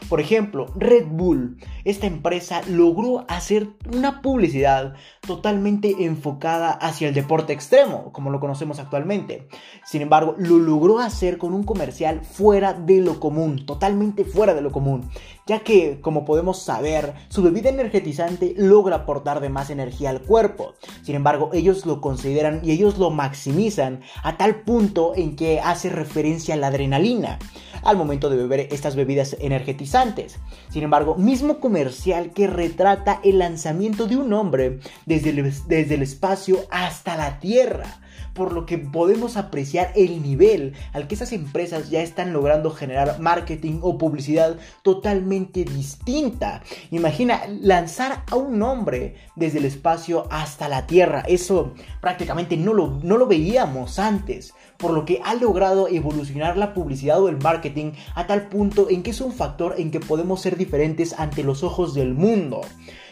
Por 0.09 0.21
ejemplo, 0.21 0.67
Red 0.77 1.07
Bull, 1.07 1.57
esta 1.91 2.07
empresa 2.07 2.61
logró 2.69 3.25
hacer 3.29 3.69
una 3.95 4.21
publicidad 4.21 4.95
totalmente 5.27 6.05
enfocada 6.05 6.71
hacia 6.71 7.09
el 7.09 7.15
deporte 7.15 7.55
extremo, 7.55 8.13
como 8.13 8.31
lo 8.31 8.41
conocemos 8.41 8.79
actualmente. 8.79 9.49
Sin 9.87 10.03
embargo, 10.03 10.35
lo 10.39 10.59
logró 10.59 10.99
hacer 10.99 11.39
con 11.39 11.55
un 11.55 11.65
comercial 11.65 12.21
fuera 12.21 12.75
de 12.75 13.01
lo 13.01 13.21
común, 13.21 13.65
totalmente 13.65 14.25
fuera 14.25 14.55
de 14.55 14.61
lo 14.61 14.71
común, 14.71 15.09
ya 15.47 15.61
que, 15.61 16.01
como 16.01 16.27
podemos 16.27 16.63
saber, 16.63 17.15
su 17.29 17.43
bebida 17.43 17.71
energetizante 17.71 18.55
logra 18.57 18.97
aportar 18.97 19.41
de 19.41 19.49
más 19.49 19.71
energía 19.71 20.11
al 20.11 20.21
cuerpo. 20.21 20.75
Sin 21.03 21.15
embargo, 21.15 21.51
ellos 21.55 21.87
lo 21.87 22.03
consideran 22.03 22.61
y 22.63 22.73
ellos 22.73 22.99
lo 22.99 23.11
maximizan 23.11 24.03
a 24.23 24.37
tal 24.37 24.57
punto 24.57 25.13
en 25.17 25.37
que 25.37 25.61
hace 25.61 25.89
referencia 25.89 26.55
a 26.55 26.59
la 26.59 26.67
adrenalina 26.67 27.39
al 27.83 27.97
momento 27.97 28.31
de 28.31 28.37
beber 28.37 28.69
estas 28.71 28.97
bebidas 28.97 29.37
energetizantes. 29.41 30.39
Sin 30.71 30.83
embargo, 30.83 31.17
mismo 31.17 31.61
comercial 31.61 32.33
que 32.33 32.47
retrata 32.47 33.21
el 33.25 33.39
lanzamiento 33.39 34.07
de 34.07 34.17
un 34.17 34.33
hombre 34.33 34.81
desde 35.07 35.31
el, 35.31 35.53
desde 35.67 35.95
el 35.95 36.03
espacio 36.03 36.59
hasta 36.71 37.17
la 37.17 37.41
Tierra 37.41 38.01
por 38.39 38.53
lo 38.53 38.67
que 38.67 38.79
podemos 38.79 39.37
apreciar 39.37 39.93
el 39.97 40.23
nivel 40.23 40.75
al 40.93 41.09
que 41.09 41.17
esas 41.17 41.33
empresas 41.33 41.91
ya 41.91 42.03
están 42.03 42.33
logrando 42.33 42.71
generar 42.71 43.19
marketing 43.19 43.81
o 43.83 43.99
publicidad 43.99 44.57
totalmente 44.83 45.65
distinta. 45.65 46.63
Imagina 46.93 47.43
lanzar 47.61 48.23
a 48.31 48.37
un 48.37 48.63
hombre 48.63 49.17
desde 49.35 49.59
el 49.59 49.65
espacio 49.65 50.29
hasta 50.31 50.69
la 50.69 50.87
Tierra. 50.87 51.25
Eso 51.27 51.75
prácticamente 52.01 52.57
no 52.57 52.75
lo, 52.75 53.01
no 53.03 53.19
lo 53.19 53.27
veíamos 53.27 53.99
antes 53.99 54.55
por 54.79 54.93
lo 54.93 55.05
que 55.05 55.21
ha 55.25 55.35
logrado 55.35 55.89
evolucionar 55.89 56.57
la 56.57 56.73
publicidad 56.73 57.21
o 57.21 57.29
el 57.29 57.37
marketing 57.37 57.93
a 58.15 58.27
tal 58.27 58.49
punto 58.49 58.89
en 58.89 59.03
que 59.03 59.11
es 59.11 59.21
un 59.21 59.33
factor 59.33 59.75
en 59.77 59.91
que 59.91 60.01
podemos 60.01 60.41
ser 60.41 60.57
diferentes 60.57 61.19
ante 61.19 61.43
los 61.43 61.63
ojos 61.63 61.95
del 61.95 62.15
mundo. 62.15 62.63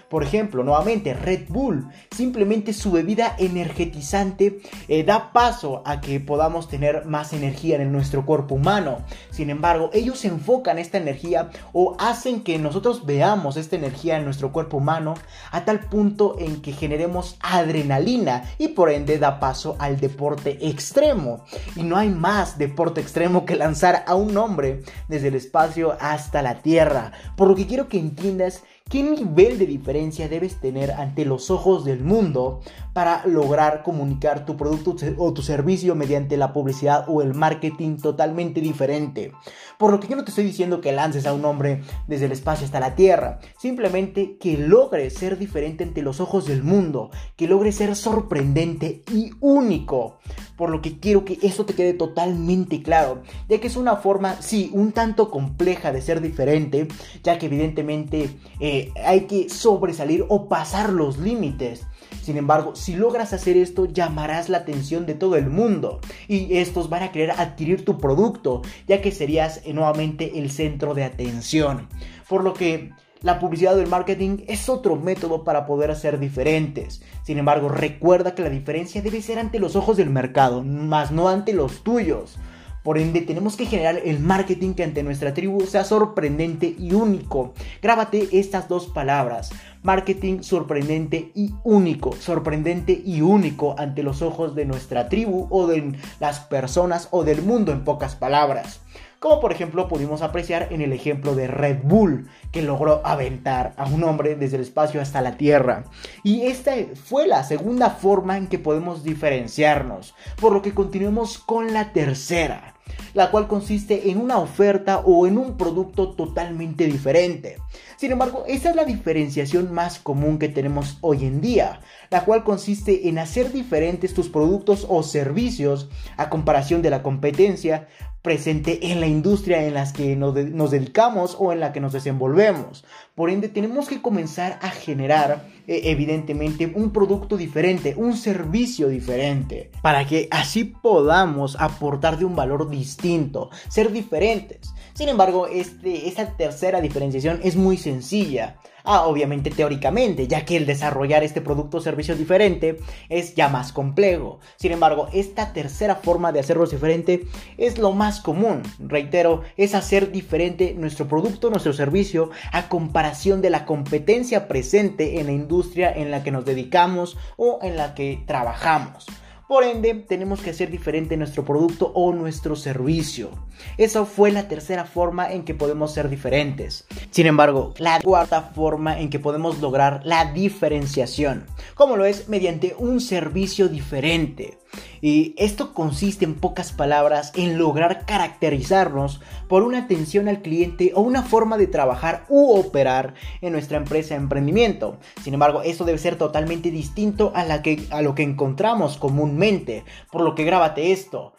Por 0.09 0.23
ejemplo, 0.23 0.63
nuevamente 0.63 1.15
Red 1.15 1.49
Bull, 1.49 1.89
simplemente 2.11 2.73
su 2.73 2.93
bebida 2.93 3.35
energetizante 3.39 4.61
eh, 4.87 5.03
da 5.03 5.33
paso 5.33 5.83
a 5.85 6.01
que 6.01 6.21
podamos 6.21 6.69
tener 6.69 7.07
más 7.07 7.33
energía 7.33 7.77
en 7.77 7.91
nuestro 7.91 8.25
cuerpo 8.25 8.55
humano. 8.55 8.99
Sin 9.31 9.51
embargo, 9.51 9.91
ellos 9.93 10.25
enfocan 10.25 10.79
esta 10.79 10.99
energía 10.99 11.51
o 11.73 11.97
hacen 11.99 12.43
que 12.43 12.59
nosotros 12.59 13.05
veamos 13.05 13.57
esta 13.57 13.75
energía 13.75 14.17
en 14.17 14.25
nuestro 14.25 14.53
cuerpo 14.53 14.77
humano 14.77 15.15
a 15.51 15.65
tal 15.65 15.81
punto 15.81 16.37
en 16.39 16.63
que 16.63 16.73
generemos 16.73 17.37
adrenalina 17.41 18.45
y 18.59 18.69
por 18.69 18.91
ende 18.91 19.19
da 19.19 19.41
paso 19.41 19.77
al 19.81 19.99
deporte 19.99 20.69
extremo. 20.69 21.45
Y 21.75 21.83
no 21.83 21.97
hay 21.97 22.11
más 22.11 22.59
deporte 22.59 23.01
extremo 23.01 23.45
que 23.45 23.57
lanzar 23.57 24.05
a 24.07 24.15
un 24.15 24.37
hombre 24.37 24.83
desde 25.09 25.29
el 25.29 25.35
espacio 25.35 25.97
hasta 26.01 26.43
la 26.43 26.63
tierra. 26.63 27.13
Por 27.37 27.49
lo 27.49 27.57
que 27.57 27.67
quiero 27.67 27.89
que 27.89 27.99
entiendas 27.99 28.63
¿Qué 28.89 29.03
nivel 29.03 29.59
de 29.59 29.67
diferencia 29.67 30.29
debes 30.29 30.61
tener 30.61 30.93
ante 30.93 31.25
los 31.25 31.51
ojos 31.51 31.85
del 31.85 32.05
mundo 32.05 32.61
para 32.93 33.27
lograr 33.27 33.83
comunicar 33.83 34.47
tu 34.47 34.57
producto 34.57 34.95
o 35.19 35.35
tu 35.35 35.43
servicio 35.43 35.97
mediante 35.97 36.37
la 36.37 36.53
publicidad 36.53 37.05
o 37.09 37.21
el 37.21 37.35
marketing 37.35 37.97
totalmente 37.97 38.61
diferente? 38.61 39.33
Por 39.79 39.91
lo 39.91 40.01
que 40.01 40.09
yo 40.09 40.17
no 40.17 40.25
te 40.25 40.31
estoy 40.31 40.45
diciendo 40.45 40.81
que 40.81 40.93
lances 40.93 41.27
a 41.27 41.33
un 41.33 41.45
hombre 41.45 41.83
desde 42.07 42.27
el 42.27 42.33
espacio 42.33 42.67
hasta 42.67 42.81
la 42.81 42.95
Tierra, 42.95 43.39
simplemente 43.59 44.37
que 44.39 44.57
logres 44.57 45.15
ser 45.15 45.39
diferente 45.39 45.85
ante 45.85 46.03
los 46.03 46.21
ojos 46.21 46.47
del 46.47 46.63
mundo, 46.63 47.11
que 47.37 47.49
logres 47.49 47.77
ser 47.77 47.95
sorprendente 47.97 49.05
y 49.13 49.31
único. 49.41 50.19
Por 50.57 50.71
lo 50.71 50.81
que 50.81 50.99
quiero 50.99 51.25
que 51.25 51.39
eso 51.43 51.67
te 51.67 51.75
quede 51.75 51.93
totalmente 51.93 52.83
claro, 52.83 53.23
ya 53.49 53.61
que 53.61 53.67
es 53.67 53.77
una 53.77 53.97
forma, 53.97 54.41
sí, 54.41 54.71
un 54.73 54.93
tanto 54.93 55.31
compleja 55.31 55.93
de 55.93 56.01
ser 56.01 56.21
diferente, 56.21 56.89
ya 57.23 57.39
que 57.39 57.47
evidentemente... 57.47 58.31
Eh, 58.61 58.93
hay 59.05 59.23
que 59.23 59.49
sobresalir 59.49 60.25
o 60.29 60.49
pasar 60.49 60.93
los 60.93 61.19
límites. 61.19 61.87
Sin 62.27 62.39
embargo, 62.39 62.75
si 62.75 62.97
logras 62.97 63.33
hacer 63.33 63.57
esto, 63.57 63.85
llamarás 63.85 64.49
la 64.49 64.59
atención 64.59 65.07
de 65.07 65.15
todo 65.15 65.37
el 65.37 65.49
mundo 65.49 66.01
y 66.27 66.57
estos 66.57 66.89
van 66.91 67.05
a 67.05 67.13
querer 67.13 67.31
adquirir 67.31 67.85
tu 67.85 67.99
producto, 67.99 68.63
ya 68.89 69.01
que 69.01 69.13
serías 69.13 69.61
eh, 69.65 69.73
nuevamente 69.73 70.41
el 70.41 70.51
centro 70.51 70.93
de 70.93 71.05
atención. 71.05 71.89
Por 72.29 72.43
lo 72.43 72.53
que 72.53 72.91
la 73.23 73.39
publicidad 73.39 73.77
o 73.77 73.81
el 73.81 73.87
marketing 73.87 74.39
es 74.49 74.69
otro 74.69 74.97
método 74.97 75.45
para 75.45 75.67
poder 75.67 75.95
ser 75.95 76.19
diferentes. 76.19 77.01
Sin 77.23 77.39
embargo, 77.39 77.69
recuerda 77.69 78.35
que 78.35 78.43
la 78.43 78.51
diferencia 78.51 79.03
debe 79.03 79.23
ser 79.23 79.39
ante 79.39 79.61
los 79.61 79.77
ojos 79.77 79.97
del 79.97 80.11
mercado, 80.11 80.65
más 80.65 81.13
no 81.13 81.29
ante 81.29 81.53
los 81.53 81.85
tuyos. 81.85 82.41
Por 82.87 82.99
ende, 82.99 83.21
tenemos 83.23 83.57
que 83.57 83.67
generar 83.67 84.01
el 84.05 84.21
marketing 84.21 84.75
que 84.75 84.85
ante 84.85 85.03
nuestra 85.03 85.35
tribu 85.35 85.67
sea 85.67 85.83
sorprendente 85.83 86.73
y 86.79 86.93
único. 86.93 87.53
Grábate 87.83 88.29
estas 88.31 88.69
dos 88.69 88.87
palabras. 88.87 89.51
Marketing 89.83 90.43
sorprendente 90.43 91.33
y 91.35 91.53
único. 91.65 92.13
Sorprendente 92.13 93.03
y 93.05 93.23
único 93.23 93.75
ante 93.77 94.05
los 94.05 94.23
ojos 94.23 94.55
de 94.55 94.67
nuestra 94.67 95.09
tribu 95.09 95.49
o 95.51 95.67
de 95.67 95.99
las 96.21 96.39
personas 96.39 97.09
o 97.11 97.25
del 97.25 97.43
mundo 97.43 97.73
en 97.73 97.83
pocas 97.83 98.15
palabras. 98.15 98.79
Como 99.19 99.41
por 99.41 99.51
ejemplo 99.51 99.89
pudimos 99.89 100.23
apreciar 100.23 100.69
en 100.71 100.81
el 100.81 100.93
ejemplo 100.93 101.35
de 101.35 101.49
Red 101.49 101.79
Bull, 101.83 102.29
que 102.53 102.63
logró 102.63 103.05
aventar 103.05 103.73
a 103.79 103.87
un 103.87 104.05
hombre 104.05 104.37
desde 104.37 104.59
el 104.59 104.63
espacio 104.63 105.01
hasta 105.01 105.23
la 105.23 105.37
Tierra. 105.37 105.87
Y 106.23 106.43
esta 106.43 106.73
fue 106.95 107.27
la 107.27 107.43
segunda 107.43 107.91
forma 107.91 108.37
en 108.37 108.47
que 108.47 108.61
podemos 108.61 109.03
diferenciarnos, 109.03 110.15
por 110.41 110.53
lo 110.53 110.63
que 110.63 110.73
continuemos 110.73 111.39
con 111.39 111.73
la 111.75 111.93
tercera 111.93 112.76
la 113.15 113.31
cual 113.31 113.49
consiste 113.49 114.11
en 114.11 114.19
una 114.19 114.39
oferta 114.39 114.99
o 114.99 115.27
en 115.27 115.39
un 115.39 115.57
producto 115.57 116.11
totalmente 116.11 116.87
diferente. 116.87 117.57
Sin 117.97 118.13
embargo, 118.13 118.45
esa 118.47 118.71
es 118.71 118.77
la 118.77 118.85
diferenciación 118.85 119.73
más 119.73 119.99
común 119.99 120.39
que 120.39 120.49
tenemos 120.49 120.99
hoy 121.01 121.25
en 121.25 121.41
día, 121.41 121.81
la 122.11 122.25
cual 122.25 122.45
consiste 122.45 123.09
en 123.09 123.19
hacer 123.19 123.53
diferentes 123.53 124.13
tus 124.13 124.29
productos 124.29 124.87
o 124.89 125.03
servicios 125.03 125.89
a 126.17 126.29
comparación 126.29 126.83
de 126.83 126.91
la 126.91 127.03
competencia 127.03 127.89
presente 128.27 128.91
en 128.91 129.01
la 129.01 129.07
industria 129.07 129.63
en 129.63 129.75
la 129.75 129.93
que 129.93 130.17
nos, 130.17 130.35
dedicamos 130.35 131.37
o 131.39 131.53
en 131.53 131.61
la 131.61 131.73
que 131.73 131.79
nos 131.79 131.93
desenvolvemos. 131.93 132.85
Por 133.15 133.31
ende, 133.31 133.49
tenemos 133.49 133.89
que 133.89 134.03
comenzar 134.03 134.59
a 134.63 134.71
generar, 134.71 135.47
evidentemente, 135.67 136.73
un 136.75 136.91
producto 136.93 137.37
diferente, 137.37 137.95
un 137.97 138.17
servicio 138.17 138.89
diferente, 138.89 139.71
para 139.83 140.07
que 140.07 140.29
así 140.31 140.65
podamos 140.65 141.57
aportar 141.59 142.19
de 142.19 142.25
un 142.25 142.37
valor 142.37 142.71
distinto, 142.71 143.51
ser 143.69 143.91
diferentes. 143.93 144.73
Sin 144.95 145.09
embargo, 145.09 145.47
este, 145.47 146.09
esta 146.09 146.37
tercera 146.37 146.81
diferenciación 146.81 147.41
es 147.43 147.57
muy 147.57 147.77
sencilla. 147.77 148.57
Ah, 148.89 149.09
obviamente 149.09 149.51
teóricamente, 149.51 150.29
ya 150.29 150.45
que 150.45 150.57
el 150.57 150.65
desarrollar 150.65 151.25
este 151.25 151.41
producto 151.41 151.79
o 151.79 151.81
servicio 151.81 152.15
diferente 152.15 152.79
es 153.09 153.35
ya 153.35 153.49
más 153.49 153.73
complejo. 153.73 154.39
Sin 154.55 154.71
embargo, 154.71 155.09
esta 155.13 155.53
tercera 155.53 155.97
forma 155.97 156.31
de 156.31 156.39
hacerlo 156.39 156.67
diferente 156.67 157.27
es 157.59 157.79
lo 157.79 157.91
más 157.91 158.21
común. 158.21 158.63
Reitero, 158.79 159.43
es 159.57 159.75
hacer 159.75 160.13
diferente 160.13 160.73
nuestro 160.79 161.09
producto, 161.09 161.51
nuestro 161.51 161.73
servicio 161.73 162.31
a 162.53 162.69
comparación 162.69 163.43
de 163.43 163.51
la 163.51 163.67
competencia 163.67 164.47
presente 164.47 165.19
en 165.19 165.27
la 165.27 165.33
industria 165.33 165.56
en 165.97 166.11
la 166.11 166.23
que 166.23 166.31
nos 166.31 166.45
dedicamos 166.45 167.17
o 167.37 167.59
en 167.63 167.77
la 167.77 167.95
que 167.95 168.23
trabajamos. 168.27 169.07
Por 169.49 169.63
ende, 169.63 169.95
tenemos 169.95 170.41
que 170.41 170.51
hacer 170.51 170.73
diferente 170.73 171.17
nuestro 171.17 171.45
producto 171.45 171.93
o 171.95 172.13
nuestro 172.13 172.57
servicio. 172.57 173.31
Esa 173.79 174.05
fue 174.05 174.33
la 174.33 174.49
tercera 174.49 174.85
forma 174.85 175.31
en 175.33 175.45
que 175.45 175.55
podemos 175.55 175.93
ser 175.93 176.09
diferentes. 176.09 176.85
Sin 177.13 177.27
embargo, 177.27 177.73
la 177.79 178.01
cuarta 178.01 178.43
forma 178.43 178.99
en 178.99 179.09
que 179.09 179.21
podemos 179.21 179.61
lograr 179.61 180.01
la 180.05 180.33
diferenciación, 180.33 181.47
como 181.77 181.97
lo 181.97 182.07
es 182.07 182.29
mediante 182.29 182.75
un 182.77 183.01
servicio 183.01 183.69
diferente. 183.69 184.59
Y 185.01 185.35
esto 185.37 185.75
consiste 185.75 186.25
en 186.25 186.35
pocas 186.35 186.73
palabras 186.73 187.33
en 187.35 187.59
lograr 187.59 188.07
caracterizarnos 188.07 189.21
por 189.49 189.63
una 189.63 189.79
atención 189.79 190.29
al 190.29 190.43
cliente 190.43 190.93
o 190.95 191.01
una 191.01 191.23
forma 191.23 191.57
de 191.57 191.67
trabajar 191.67 192.25
u 192.29 192.53
operar 192.53 193.15
en 193.41 193.53
nuestra 193.53 193.77
empresa 193.77 194.15
de 194.15 194.21
emprendimiento. 194.21 194.99
Sin 195.23 195.35
embargo, 195.35 195.63
esto 195.63 195.85
debe 195.85 195.99
ser 195.99 196.17
totalmente 196.17 196.71
distinto 196.71 197.33
a, 197.35 197.63
que, 197.63 197.87
a 197.91 198.03
lo 198.03 198.15
que 198.15 198.23
encontramos 198.23 198.97
comúnmente, 198.97 199.85
por 200.11 200.23
lo 200.23 200.35
que 200.35 200.45
grábate 200.45 200.93
esto. 200.93 201.35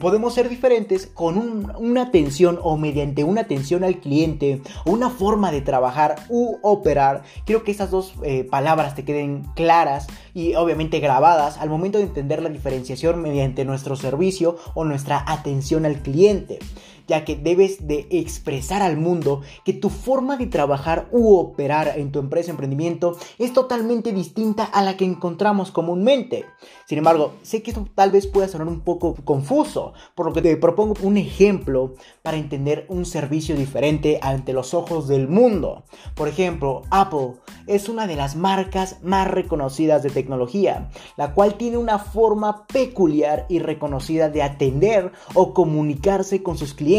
Podemos 0.00 0.34
ser 0.34 0.48
diferentes 0.48 1.06
con 1.06 1.72
una 1.76 2.02
atención 2.02 2.58
o 2.62 2.76
mediante 2.76 3.24
una 3.24 3.42
atención 3.42 3.84
al 3.84 4.00
cliente 4.00 4.62
o 4.84 4.92
una 4.92 5.10
forma 5.10 5.52
de 5.52 5.60
trabajar 5.60 6.16
u 6.28 6.58
operar. 6.62 7.22
Quiero 7.44 7.64
que 7.64 7.70
esas 7.70 7.90
dos 7.90 8.14
eh, 8.22 8.44
palabras 8.44 8.94
te 8.94 9.04
queden 9.04 9.44
claras 9.54 10.06
y 10.34 10.54
obviamente 10.54 11.00
grabadas 11.00 11.58
al 11.58 11.68
momento 11.68 11.98
de 11.98 12.04
entender 12.04 12.42
la 12.42 12.48
diferenciación 12.48 13.20
mediante 13.20 13.64
nuestro 13.64 13.96
servicio 13.96 14.56
o 14.74 14.84
nuestra 14.84 15.24
atención 15.26 15.84
al 15.84 16.02
cliente 16.02 16.58
ya 17.06 17.24
que 17.24 17.36
debes 17.36 17.86
de 17.86 18.06
expresar 18.10 18.82
al 18.82 18.96
mundo 18.96 19.42
que 19.64 19.72
tu 19.72 19.90
forma 19.90 20.36
de 20.36 20.46
trabajar 20.46 21.08
u 21.10 21.36
operar 21.36 21.94
en 21.96 22.12
tu 22.12 22.18
empresa 22.18 22.50
emprendimiento 22.50 23.16
es 23.38 23.52
totalmente 23.52 24.12
distinta 24.12 24.64
a 24.64 24.82
la 24.82 24.96
que 24.96 25.04
encontramos 25.04 25.70
comúnmente. 25.70 26.44
Sin 26.86 26.98
embargo, 26.98 27.34
sé 27.42 27.62
que 27.62 27.70
esto 27.70 27.86
tal 27.94 28.10
vez 28.10 28.26
pueda 28.26 28.48
sonar 28.48 28.68
un 28.68 28.80
poco 28.80 29.14
confuso, 29.24 29.94
por 30.14 30.26
lo 30.26 30.32
que 30.32 30.42
te 30.42 30.56
propongo 30.56 30.94
un 31.02 31.16
ejemplo 31.16 31.94
para 32.22 32.36
entender 32.36 32.86
un 32.88 33.04
servicio 33.04 33.56
diferente 33.56 34.18
ante 34.22 34.52
los 34.52 34.74
ojos 34.74 35.08
del 35.08 35.28
mundo. 35.28 35.84
Por 36.14 36.28
ejemplo, 36.28 36.82
Apple 36.90 37.34
es 37.66 37.88
una 37.88 38.06
de 38.06 38.16
las 38.16 38.36
marcas 38.36 38.98
más 39.02 39.28
reconocidas 39.28 40.02
de 40.02 40.10
tecnología, 40.10 40.90
la 41.16 41.34
cual 41.34 41.54
tiene 41.54 41.76
una 41.76 41.98
forma 41.98 42.66
peculiar 42.66 43.46
y 43.48 43.58
reconocida 43.58 44.28
de 44.28 44.42
atender 44.42 45.12
o 45.34 45.54
comunicarse 45.54 46.42
con 46.42 46.58
sus 46.58 46.74
clientes 46.74 46.91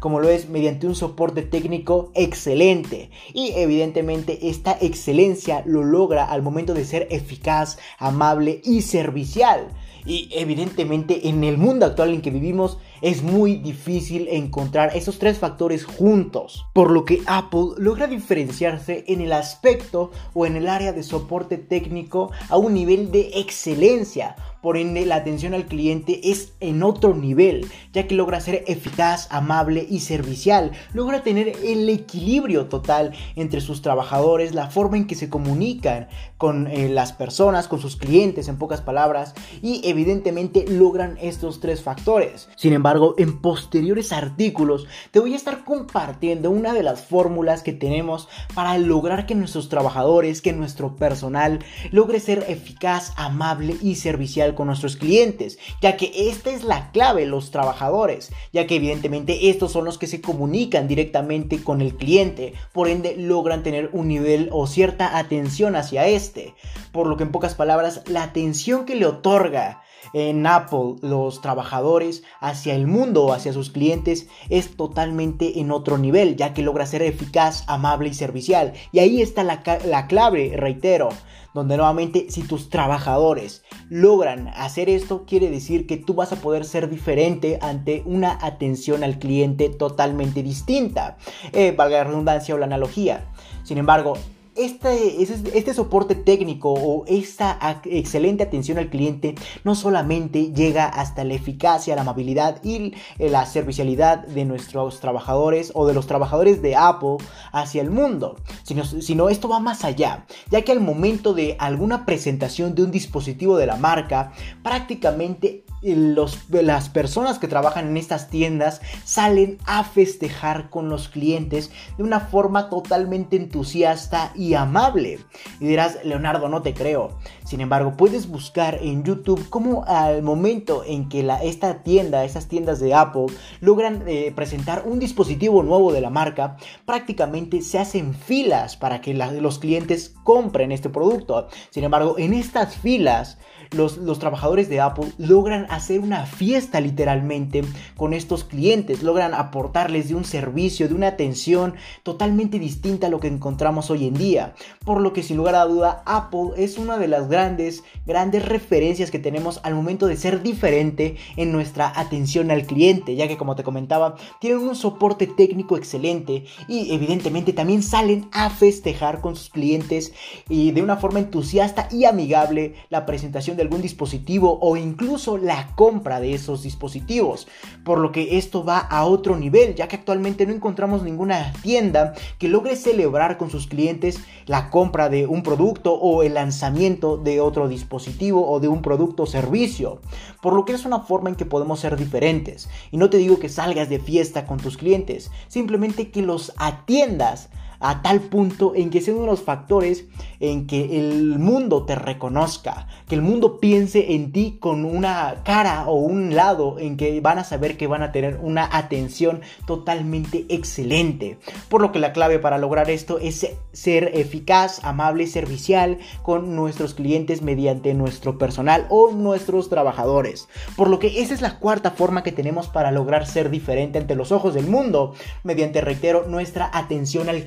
como 0.00 0.20
lo 0.20 0.28
es 0.28 0.48
mediante 0.48 0.86
un 0.86 0.94
soporte 0.94 1.42
técnico 1.42 2.10
excelente. 2.14 3.10
Y 3.32 3.52
evidentemente 3.56 4.48
esta 4.48 4.76
excelencia 4.80 5.62
lo 5.66 5.82
logra 5.82 6.24
al 6.24 6.42
momento 6.42 6.74
de 6.74 6.84
ser 6.84 7.08
eficaz, 7.10 7.78
amable 7.98 8.60
y 8.64 8.82
servicial. 8.82 9.68
Y 10.06 10.28
evidentemente 10.32 11.28
en 11.28 11.44
el 11.44 11.56
mundo 11.56 11.86
actual 11.86 12.12
en 12.12 12.20
que 12.20 12.30
vivimos 12.30 12.76
es 13.00 13.22
muy 13.22 13.56
difícil 13.56 14.28
encontrar 14.28 14.94
esos 14.94 15.18
tres 15.18 15.38
factores 15.38 15.86
juntos, 15.86 16.66
por 16.74 16.90
lo 16.90 17.06
que 17.06 17.22
Apple 17.26 17.68
logra 17.78 18.06
diferenciarse 18.06 19.04
en 19.08 19.22
el 19.22 19.32
aspecto 19.32 20.10
o 20.34 20.44
en 20.44 20.56
el 20.56 20.68
área 20.68 20.92
de 20.92 21.02
soporte 21.02 21.56
técnico 21.56 22.30
a 22.50 22.58
un 22.58 22.74
nivel 22.74 23.10
de 23.10 23.30
excelencia 23.36 24.36
por 24.64 24.78
ende, 24.78 25.04
la 25.04 25.16
atención 25.16 25.52
al 25.52 25.66
cliente 25.66 26.30
es 26.30 26.54
en 26.58 26.82
otro 26.82 27.14
nivel, 27.14 27.70
ya 27.92 28.06
que 28.06 28.14
logra 28.14 28.40
ser 28.40 28.64
eficaz, 28.66 29.28
amable 29.30 29.86
y 29.90 30.00
servicial. 30.00 30.72
Logra 30.94 31.22
tener 31.22 31.52
el 31.62 31.86
equilibrio 31.90 32.64
total 32.64 33.12
entre 33.36 33.60
sus 33.60 33.82
trabajadores, 33.82 34.54
la 34.54 34.70
forma 34.70 34.96
en 34.96 35.06
que 35.06 35.16
se 35.16 35.28
comunican 35.28 36.08
con 36.38 36.66
eh, 36.66 36.88
las 36.88 37.12
personas, 37.12 37.68
con 37.68 37.78
sus 37.78 37.96
clientes, 37.96 38.48
en 38.48 38.56
pocas 38.56 38.80
palabras, 38.80 39.34
y 39.60 39.82
evidentemente 39.84 40.64
logran 40.66 41.18
estos 41.20 41.60
tres 41.60 41.82
factores. 41.82 42.48
Sin 42.56 42.72
embargo, 42.72 43.16
en 43.18 43.42
posteriores 43.42 44.12
artículos 44.12 44.86
te 45.10 45.20
voy 45.20 45.34
a 45.34 45.36
estar 45.36 45.64
compartiendo 45.64 46.50
una 46.50 46.72
de 46.72 46.82
las 46.82 47.04
fórmulas 47.04 47.62
que 47.62 47.74
tenemos 47.74 48.28
para 48.54 48.78
lograr 48.78 49.26
que 49.26 49.34
nuestros 49.34 49.68
trabajadores, 49.68 50.40
que 50.40 50.54
nuestro 50.54 50.96
personal 50.96 51.58
logre 51.90 52.18
ser 52.18 52.46
eficaz, 52.48 53.12
amable 53.16 53.76
y 53.82 53.96
servicial 53.96 54.53
con 54.54 54.66
nuestros 54.66 54.96
clientes, 54.96 55.58
ya 55.80 55.96
que 55.96 56.12
esta 56.28 56.50
es 56.50 56.64
la 56.64 56.90
clave, 56.92 57.26
los 57.26 57.50
trabajadores, 57.50 58.32
ya 58.52 58.66
que 58.66 58.76
evidentemente 58.76 59.50
estos 59.50 59.72
son 59.72 59.84
los 59.84 59.98
que 59.98 60.06
se 60.06 60.20
comunican 60.20 60.88
directamente 60.88 61.62
con 61.62 61.80
el 61.80 61.96
cliente, 61.96 62.54
por 62.72 62.88
ende 62.88 63.16
logran 63.16 63.62
tener 63.62 63.90
un 63.92 64.08
nivel 64.08 64.48
o 64.52 64.66
cierta 64.66 65.18
atención 65.18 65.76
hacia 65.76 66.06
este, 66.06 66.54
por 66.92 67.06
lo 67.06 67.16
que 67.16 67.24
en 67.24 67.32
pocas 67.32 67.54
palabras 67.54 68.02
la 68.06 68.22
atención 68.22 68.84
que 68.84 68.94
le 68.94 69.06
otorga 69.06 69.82
en 70.12 70.46
Apple 70.46 70.96
los 71.00 71.40
trabajadores 71.40 72.22
hacia 72.40 72.74
el 72.74 72.86
mundo 72.86 73.24
o 73.24 73.32
hacia 73.32 73.52
sus 73.52 73.70
clientes 73.70 74.28
es 74.48 74.76
totalmente 74.76 75.60
en 75.60 75.70
otro 75.70 75.98
nivel, 75.98 76.36
ya 76.36 76.54
que 76.54 76.62
logra 76.62 76.86
ser 76.86 77.02
eficaz, 77.02 77.64
amable 77.66 78.10
y 78.10 78.14
servicial. 78.14 78.74
Y 78.92 78.98
ahí 78.98 79.22
está 79.22 79.42
la, 79.42 79.62
la 79.86 80.06
clave, 80.06 80.52
reitero, 80.56 81.08
donde 81.54 81.76
nuevamente 81.76 82.26
si 82.28 82.42
tus 82.42 82.68
trabajadores 82.68 83.62
logran 83.88 84.48
hacer 84.48 84.90
esto, 84.90 85.24
quiere 85.24 85.50
decir 85.50 85.86
que 85.86 85.96
tú 85.96 86.14
vas 86.14 86.32
a 86.32 86.36
poder 86.36 86.64
ser 86.64 86.90
diferente 86.90 87.58
ante 87.62 88.02
una 88.04 88.38
atención 88.42 89.04
al 89.04 89.18
cliente 89.18 89.70
totalmente 89.70 90.42
distinta. 90.42 91.16
Eh, 91.52 91.72
valga 91.76 91.98
la 91.98 92.04
redundancia 92.04 92.54
o 92.54 92.58
la 92.58 92.66
analogía. 92.66 93.24
Sin 93.62 93.78
embargo, 93.78 94.14
este, 94.56 95.20
este, 95.20 95.74
soporte 95.74 96.14
técnico 96.14 96.72
o 96.72 97.04
esta 97.08 97.58
excelente 97.84 98.44
atención 98.44 98.78
al 98.78 98.88
cliente 98.88 99.34
no 99.64 99.74
solamente 99.74 100.52
llega 100.52 100.86
hasta 100.86 101.24
la 101.24 101.34
eficacia, 101.34 101.96
la 101.96 102.02
amabilidad 102.02 102.62
y 102.62 102.94
la 103.18 103.46
servicialidad 103.46 104.24
de 104.26 104.44
nuestros 104.44 105.00
trabajadores 105.00 105.72
o 105.74 105.86
de 105.86 105.94
los 105.94 106.06
trabajadores 106.06 106.62
de 106.62 106.76
Apple 106.76 107.16
hacia 107.50 107.82
el 107.82 107.90
mundo, 107.90 108.36
sino, 108.64 109.28
esto 109.28 109.48
va 109.48 109.60
más 109.60 109.84
allá, 109.84 110.24
ya 110.50 110.62
que 110.62 110.72
al 110.72 110.80
momento 110.80 111.34
de 111.34 111.56
alguna 111.58 112.06
presentación 112.06 112.74
de 112.74 112.82
un 112.82 112.90
dispositivo 112.90 113.58
de 113.58 113.66
la 113.66 113.76
marca, 113.76 114.32
prácticamente 114.62 115.64
los, 115.82 116.48
las 116.48 116.88
personas 116.88 117.38
que 117.38 117.46
trabajan 117.46 117.88
en 117.88 117.98
estas 117.98 118.30
tiendas 118.30 118.80
salen 119.04 119.58
a 119.66 119.84
festejar 119.84 120.70
con 120.70 120.88
los 120.88 121.10
clientes 121.10 121.70
de 121.98 122.02
una 122.02 122.20
forma 122.20 122.70
totalmente 122.70 123.36
entusiasta 123.36 124.32
y 124.34 124.54
amable. 124.54 125.18
Y 125.60 125.66
dirás, 125.66 125.98
Leonardo, 126.02 126.48
no 126.48 126.62
te 126.62 126.72
creo. 126.72 127.18
Sin 127.44 127.60
embargo, 127.60 127.98
puedes 127.98 128.28
buscar 128.28 128.78
en 128.80 129.04
YouTube 129.04 129.46
cómo 129.50 129.84
al 129.86 130.22
momento 130.22 130.82
en 130.86 131.10
que 131.10 131.28
esta 131.42 131.82
tienda, 131.82 132.24
estas 132.24 132.48
tiendas 132.48 132.80
de 132.80 132.94
Apple, 132.94 133.26
logran 133.60 134.04
eh, 134.06 134.32
presentar 134.34 134.84
un 134.86 134.98
dispositivo 134.98 135.62
nuevo 135.62 135.92
de 135.92 136.00
la 136.00 136.08
marca, 136.08 136.56
prácticamente 136.86 137.60
se 137.60 137.78
hacen 137.78 138.14
filas 138.14 138.53
para 138.80 139.00
que 139.00 139.14
los 139.14 139.58
clientes 139.58 140.14
compren 140.24 140.72
este 140.72 140.88
producto. 140.88 141.48
Sin 141.70 141.84
embargo, 141.84 142.16
en 142.18 142.34
estas 142.34 142.76
filas, 142.76 143.38
los, 143.72 143.98
los 143.98 144.18
trabajadores 144.18 144.68
de 144.68 144.80
Apple 144.80 145.12
logran 145.18 145.66
hacer 145.70 146.00
una 146.00 146.26
fiesta 146.26 146.80
literalmente 146.80 147.62
con 147.96 148.14
estos 148.14 148.44
clientes, 148.44 149.02
logran 149.02 149.34
aportarles 149.34 150.08
de 150.08 150.14
un 150.14 150.24
servicio, 150.24 150.88
de 150.88 150.94
una 150.94 151.08
atención 151.08 151.74
totalmente 152.02 152.58
distinta 152.58 153.06
a 153.06 153.10
lo 153.10 153.20
que 153.20 153.28
encontramos 153.28 153.90
hoy 153.90 154.06
en 154.06 154.14
día. 154.14 154.54
Por 154.84 155.00
lo 155.00 155.12
que 155.12 155.22
sin 155.22 155.36
lugar 155.36 155.54
a 155.54 155.64
duda 155.64 156.02
Apple 156.06 156.50
es 156.56 156.78
una 156.78 156.98
de 156.98 157.08
las 157.08 157.28
grandes, 157.28 157.84
grandes 158.06 158.44
referencias 158.44 159.10
que 159.10 159.18
tenemos 159.18 159.60
al 159.62 159.74
momento 159.74 160.06
de 160.06 160.16
ser 160.16 160.42
diferente 160.42 161.16
en 161.36 161.52
nuestra 161.52 161.92
atención 161.98 162.50
al 162.50 162.64
cliente, 162.66 163.14
ya 163.14 163.28
que 163.28 163.36
como 163.36 163.56
te 163.56 163.64
comentaba, 163.64 164.16
tienen 164.40 164.60
un 164.60 164.76
soporte 164.76 165.26
técnico 165.26 165.76
excelente 165.76 166.44
y 166.68 166.94
evidentemente 166.94 167.52
también 167.52 167.82
salen 167.82 168.28
a 168.32 168.50
festejar 168.50 169.20
con 169.20 169.36
sus 169.36 169.50
clientes 169.50 170.12
y 170.48 170.72
de 170.72 170.82
una 170.82 170.96
forma 170.96 171.20
entusiasta 171.20 171.88
y 171.90 172.04
amigable 172.04 172.74
la 172.90 173.06
presentación 173.06 173.53
de 173.56 173.62
algún 173.62 173.82
dispositivo 173.82 174.58
o 174.60 174.76
incluso 174.76 175.38
la 175.38 175.68
compra 175.74 176.20
de 176.20 176.34
esos 176.34 176.62
dispositivos. 176.62 177.48
Por 177.84 177.98
lo 177.98 178.12
que 178.12 178.38
esto 178.38 178.64
va 178.64 178.78
a 178.78 179.04
otro 179.04 179.36
nivel, 179.36 179.74
ya 179.74 179.88
que 179.88 179.96
actualmente 179.96 180.46
no 180.46 180.52
encontramos 180.52 181.02
ninguna 181.02 181.52
tienda 181.62 182.14
que 182.38 182.48
logre 182.48 182.76
celebrar 182.76 183.38
con 183.38 183.50
sus 183.50 183.66
clientes 183.66 184.20
la 184.46 184.70
compra 184.70 185.08
de 185.08 185.26
un 185.26 185.42
producto 185.42 185.94
o 185.94 186.22
el 186.22 186.34
lanzamiento 186.34 187.16
de 187.16 187.40
otro 187.40 187.68
dispositivo 187.68 188.50
o 188.50 188.60
de 188.60 188.68
un 188.68 188.82
producto 188.82 189.24
o 189.24 189.26
servicio. 189.26 190.00
Por 190.42 190.54
lo 190.54 190.64
que 190.64 190.72
es 190.72 190.84
una 190.84 191.00
forma 191.00 191.30
en 191.30 191.36
que 191.36 191.46
podemos 191.46 191.80
ser 191.80 191.96
diferentes. 191.96 192.68
Y 192.90 192.96
no 192.96 193.10
te 193.10 193.18
digo 193.18 193.38
que 193.38 193.48
salgas 193.48 193.88
de 193.88 193.98
fiesta 193.98 194.46
con 194.46 194.58
tus 194.58 194.76
clientes, 194.76 195.30
simplemente 195.48 196.10
que 196.10 196.22
los 196.22 196.52
atiendas 196.56 197.48
a 197.84 198.00
tal 198.00 198.20
punto 198.20 198.72
en 198.74 198.88
que 198.88 199.02
sea 199.02 199.12
uno 199.12 199.24
de 199.24 199.30
los 199.30 199.42
factores 199.42 200.06
en 200.40 200.66
que 200.66 200.98
el 200.98 201.38
mundo 201.38 201.84
te 201.84 201.94
reconozca, 201.94 202.86
que 203.08 203.14
el 203.14 203.22
mundo 203.22 203.60
piense 203.60 204.14
en 204.14 204.32
ti 204.32 204.56
con 204.58 204.84
una 204.84 205.42
cara 205.44 205.86
o 205.86 205.96
un 205.96 206.34
lado 206.34 206.78
en 206.78 206.96
que 206.96 207.20
van 207.20 207.38
a 207.38 207.44
saber 207.44 207.76
que 207.76 207.86
van 207.86 208.02
a 208.02 208.10
tener 208.10 208.38
una 208.42 208.68
atención 208.72 209.42
totalmente 209.66 210.46
excelente. 210.48 211.38
Por 211.68 211.82
lo 211.82 211.92
que 211.92 211.98
la 211.98 212.12
clave 212.12 212.38
para 212.38 212.58
lograr 212.58 212.88
esto 212.90 213.18
es 213.18 213.46
ser 213.72 214.12
eficaz, 214.14 214.82
amable 214.82 215.26
servicial 215.26 215.98
con 216.22 216.56
nuestros 216.56 216.94
clientes 216.94 217.42
mediante 217.42 217.92
nuestro 217.92 218.38
personal 218.38 218.86
o 218.88 219.12
nuestros 219.12 219.68
trabajadores. 219.68 220.48
Por 220.76 220.88
lo 220.88 220.98
que 220.98 221.20
esa 221.20 221.34
es 221.34 221.42
la 221.42 221.58
cuarta 221.58 221.90
forma 221.90 222.22
que 222.22 222.32
tenemos 222.32 222.68
para 222.68 222.90
lograr 222.90 223.26
ser 223.26 223.50
diferente 223.50 223.98
ante 223.98 224.14
los 224.14 224.32
ojos 224.32 224.54
del 224.54 224.66
mundo, 224.66 225.14
mediante, 225.42 225.82
reitero, 225.82 226.26
nuestra 226.26 226.70
atención 226.72 227.28
al 227.28 227.46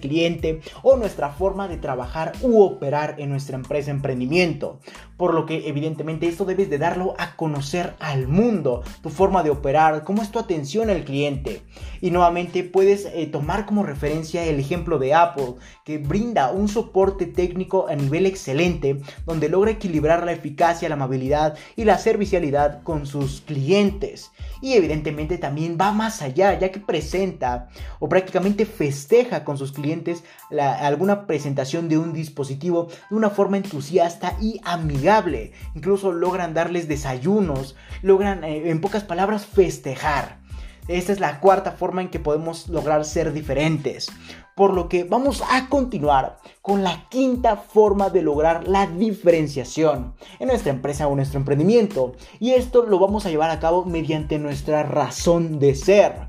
o 0.83 0.97
nuestra 0.97 1.29
forma 1.29 1.67
de 1.67 1.77
trabajar 1.77 2.33
u 2.41 2.61
operar 2.61 3.15
en 3.17 3.29
nuestra 3.29 3.55
empresa 3.55 3.91
emprendimiento. 3.91 4.79
Por 5.15 5.33
lo 5.33 5.45
que 5.45 5.67
evidentemente 5.67 6.27
esto 6.27 6.45
debes 6.45 6.69
de 6.69 6.77
darlo 6.77 7.15
a 7.17 7.35
conocer 7.35 7.95
al 7.99 8.27
mundo, 8.27 8.83
tu 9.01 9.09
forma 9.09 9.43
de 9.43 9.49
operar, 9.49 10.03
cómo 10.03 10.21
es 10.21 10.31
tu 10.31 10.39
atención 10.39 10.89
al 10.89 11.03
cliente. 11.03 11.61
Y 12.01 12.11
nuevamente 12.11 12.63
puedes 12.63 13.05
eh, 13.05 13.27
tomar 13.27 13.65
como 13.65 13.83
referencia 13.83 14.43
el 14.43 14.59
ejemplo 14.59 14.99
de 14.99 15.13
Apple, 15.13 15.55
que 15.87 15.99
brinda 15.99 16.51
un 16.51 16.67
soporte 16.67 17.25
técnico 17.27 17.87
a 17.87 17.95
nivel 17.95 18.25
excelente, 18.25 18.99
donde 19.25 19.47
logra 19.47 19.71
equilibrar 19.71 20.25
la 20.25 20.33
eficacia, 20.33 20.89
la 20.89 20.95
amabilidad 20.95 21.57
y 21.77 21.85
la 21.85 21.97
servicialidad 21.97 22.83
con 22.83 23.05
sus 23.05 23.39
clientes. 23.39 24.31
Y 24.61 24.73
evidentemente 24.73 25.37
también 25.37 25.77
va 25.79 25.93
más 25.93 26.21
allá, 26.21 26.59
ya 26.59 26.73
que 26.73 26.81
presenta 26.81 27.69
o 27.99 28.09
prácticamente 28.09 28.65
festeja 28.65 29.45
con 29.45 29.57
sus 29.57 29.71
clientes 29.71 30.25
alguna 30.59 31.25
presentación 31.25 31.87
de 31.87 31.97
un 31.97 32.11
dispositivo 32.11 32.89
de 33.09 33.15
una 33.15 33.29
forma 33.29 33.55
entusiasta 33.55 34.35
y 34.41 34.59
amigable. 34.65 35.53
Incluso 35.73 36.11
logran 36.11 36.53
darles 36.53 36.89
desayunos, 36.89 37.77
logran 38.01 38.43
eh, 38.43 38.69
en 38.69 38.81
pocas 38.81 39.05
palabras 39.05 39.45
festejar. 39.45 40.39
Esta 40.89 41.13
es 41.13 41.21
la 41.21 41.39
cuarta 41.39 41.71
forma 41.71 42.01
en 42.01 42.09
que 42.09 42.19
podemos 42.19 42.67
lograr 42.67 43.05
ser 43.05 43.31
diferentes. 43.31 44.09
Por 44.57 44.73
lo 44.73 44.89
que 44.89 45.03
vamos 45.03 45.43
a 45.51 45.69
continuar 45.69 46.39
con 46.63 46.83
la 46.83 47.07
quinta 47.09 47.57
forma 47.57 48.09
de 48.09 48.23
lograr 48.23 48.67
la 48.67 48.87
diferenciación 48.87 50.15
en 50.39 50.47
nuestra 50.47 50.71
empresa 50.71 51.07
o 51.07 51.15
nuestro 51.15 51.39
emprendimiento. 51.39 52.15
Y 52.39 52.53
esto 52.53 52.81
lo 52.83 52.97
vamos 52.97 53.27
a 53.27 53.29
llevar 53.29 53.51
a 53.51 53.59
cabo 53.59 53.85
mediante 53.85 54.39
nuestra 54.39 54.81
razón 54.81 55.59
de 55.59 55.75
ser 55.75 56.26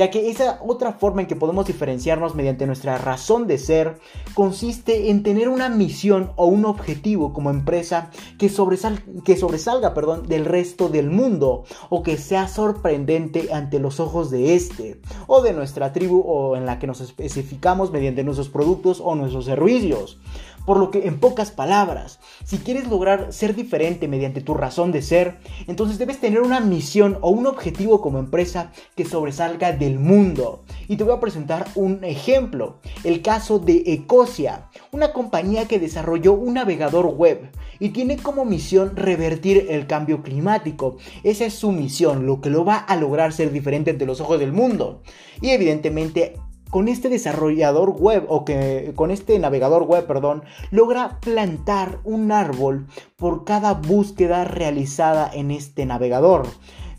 ya 0.00 0.10
que 0.10 0.30
esa 0.30 0.58
otra 0.66 0.94
forma 0.94 1.20
en 1.20 1.26
que 1.26 1.36
podemos 1.36 1.66
diferenciarnos 1.66 2.34
mediante 2.34 2.66
nuestra 2.66 2.96
razón 2.96 3.46
de 3.46 3.58
ser 3.58 3.98
consiste 4.32 5.10
en 5.10 5.22
tener 5.22 5.50
una 5.50 5.68
misión 5.68 6.32
o 6.36 6.46
un 6.46 6.64
objetivo 6.64 7.34
como 7.34 7.50
empresa 7.50 8.10
que, 8.38 8.50
que 9.26 9.36
sobresalga 9.36 9.92
perdón, 9.92 10.26
del 10.26 10.46
resto 10.46 10.88
del 10.88 11.10
mundo 11.10 11.64
o 11.90 12.02
que 12.02 12.16
sea 12.16 12.48
sorprendente 12.48 13.52
ante 13.52 13.78
los 13.78 14.00
ojos 14.00 14.30
de 14.30 14.54
este 14.54 15.02
o 15.26 15.42
de 15.42 15.52
nuestra 15.52 15.92
tribu 15.92 16.22
o 16.26 16.56
en 16.56 16.64
la 16.64 16.78
que 16.78 16.86
nos 16.86 17.02
especificamos 17.02 17.92
mediante 17.92 18.24
nuestros 18.24 18.48
productos 18.48 19.02
o 19.04 19.14
nuestros 19.14 19.44
servicios. 19.44 20.18
Por 20.66 20.78
lo 20.78 20.90
que, 20.90 21.06
en 21.06 21.18
pocas 21.18 21.50
palabras, 21.50 22.20
si 22.44 22.58
quieres 22.58 22.88
lograr 22.88 23.32
ser 23.32 23.54
diferente 23.54 24.08
mediante 24.08 24.40
tu 24.40 24.54
razón 24.54 24.92
de 24.92 25.02
ser, 25.02 25.38
entonces 25.66 25.98
debes 25.98 26.20
tener 26.20 26.40
una 26.40 26.60
misión 26.60 27.18
o 27.22 27.30
un 27.30 27.46
objetivo 27.46 28.00
como 28.00 28.18
empresa 28.18 28.70
que 28.94 29.04
sobresalga 29.04 29.72
del 29.72 29.98
mundo. 29.98 30.64
Y 30.88 30.96
te 30.96 31.04
voy 31.04 31.14
a 31.14 31.20
presentar 31.20 31.66
un 31.74 32.04
ejemplo, 32.04 32.78
el 33.04 33.22
caso 33.22 33.58
de 33.58 33.82
Ecosia, 33.86 34.68
una 34.92 35.12
compañía 35.12 35.66
que 35.66 35.78
desarrolló 35.78 36.34
un 36.34 36.54
navegador 36.54 37.06
web 37.06 37.50
y 37.78 37.90
tiene 37.90 38.16
como 38.16 38.44
misión 38.44 38.96
revertir 38.96 39.66
el 39.70 39.86
cambio 39.86 40.22
climático. 40.22 40.98
Esa 41.24 41.46
es 41.46 41.54
su 41.54 41.72
misión, 41.72 42.26
lo 42.26 42.40
que 42.40 42.50
lo 42.50 42.64
va 42.64 42.76
a 42.76 42.96
lograr 42.96 43.32
ser 43.32 43.50
diferente 43.50 43.90
ante 43.90 44.06
los 44.06 44.20
ojos 44.20 44.38
del 44.38 44.52
mundo. 44.52 45.02
Y 45.40 45.50
evidentemente 45.50 46.36
con 46.70 46.88
este 46.88 47.08
desarrollador 47.08 47.90
web 47.90 48.24
o 48.28 48.44
que 48.44 48.92
con 48.94 49.10
este 49.10 49.38
navegador 49.38 49.82
web, 49.82 50.06
perdón, 50.06 50.44
logra 50.70 51.18
plantar 51.20 51.98
un 52.04 52.32
árbol 52.32 52.86
por 53.16 53.44
cada 53.44 53.74
búsqueda 53.74 54.44
realizada 54.44 55.30
en 55.32 55.50
este 55.50 55.84
navegador. 55.84 56.46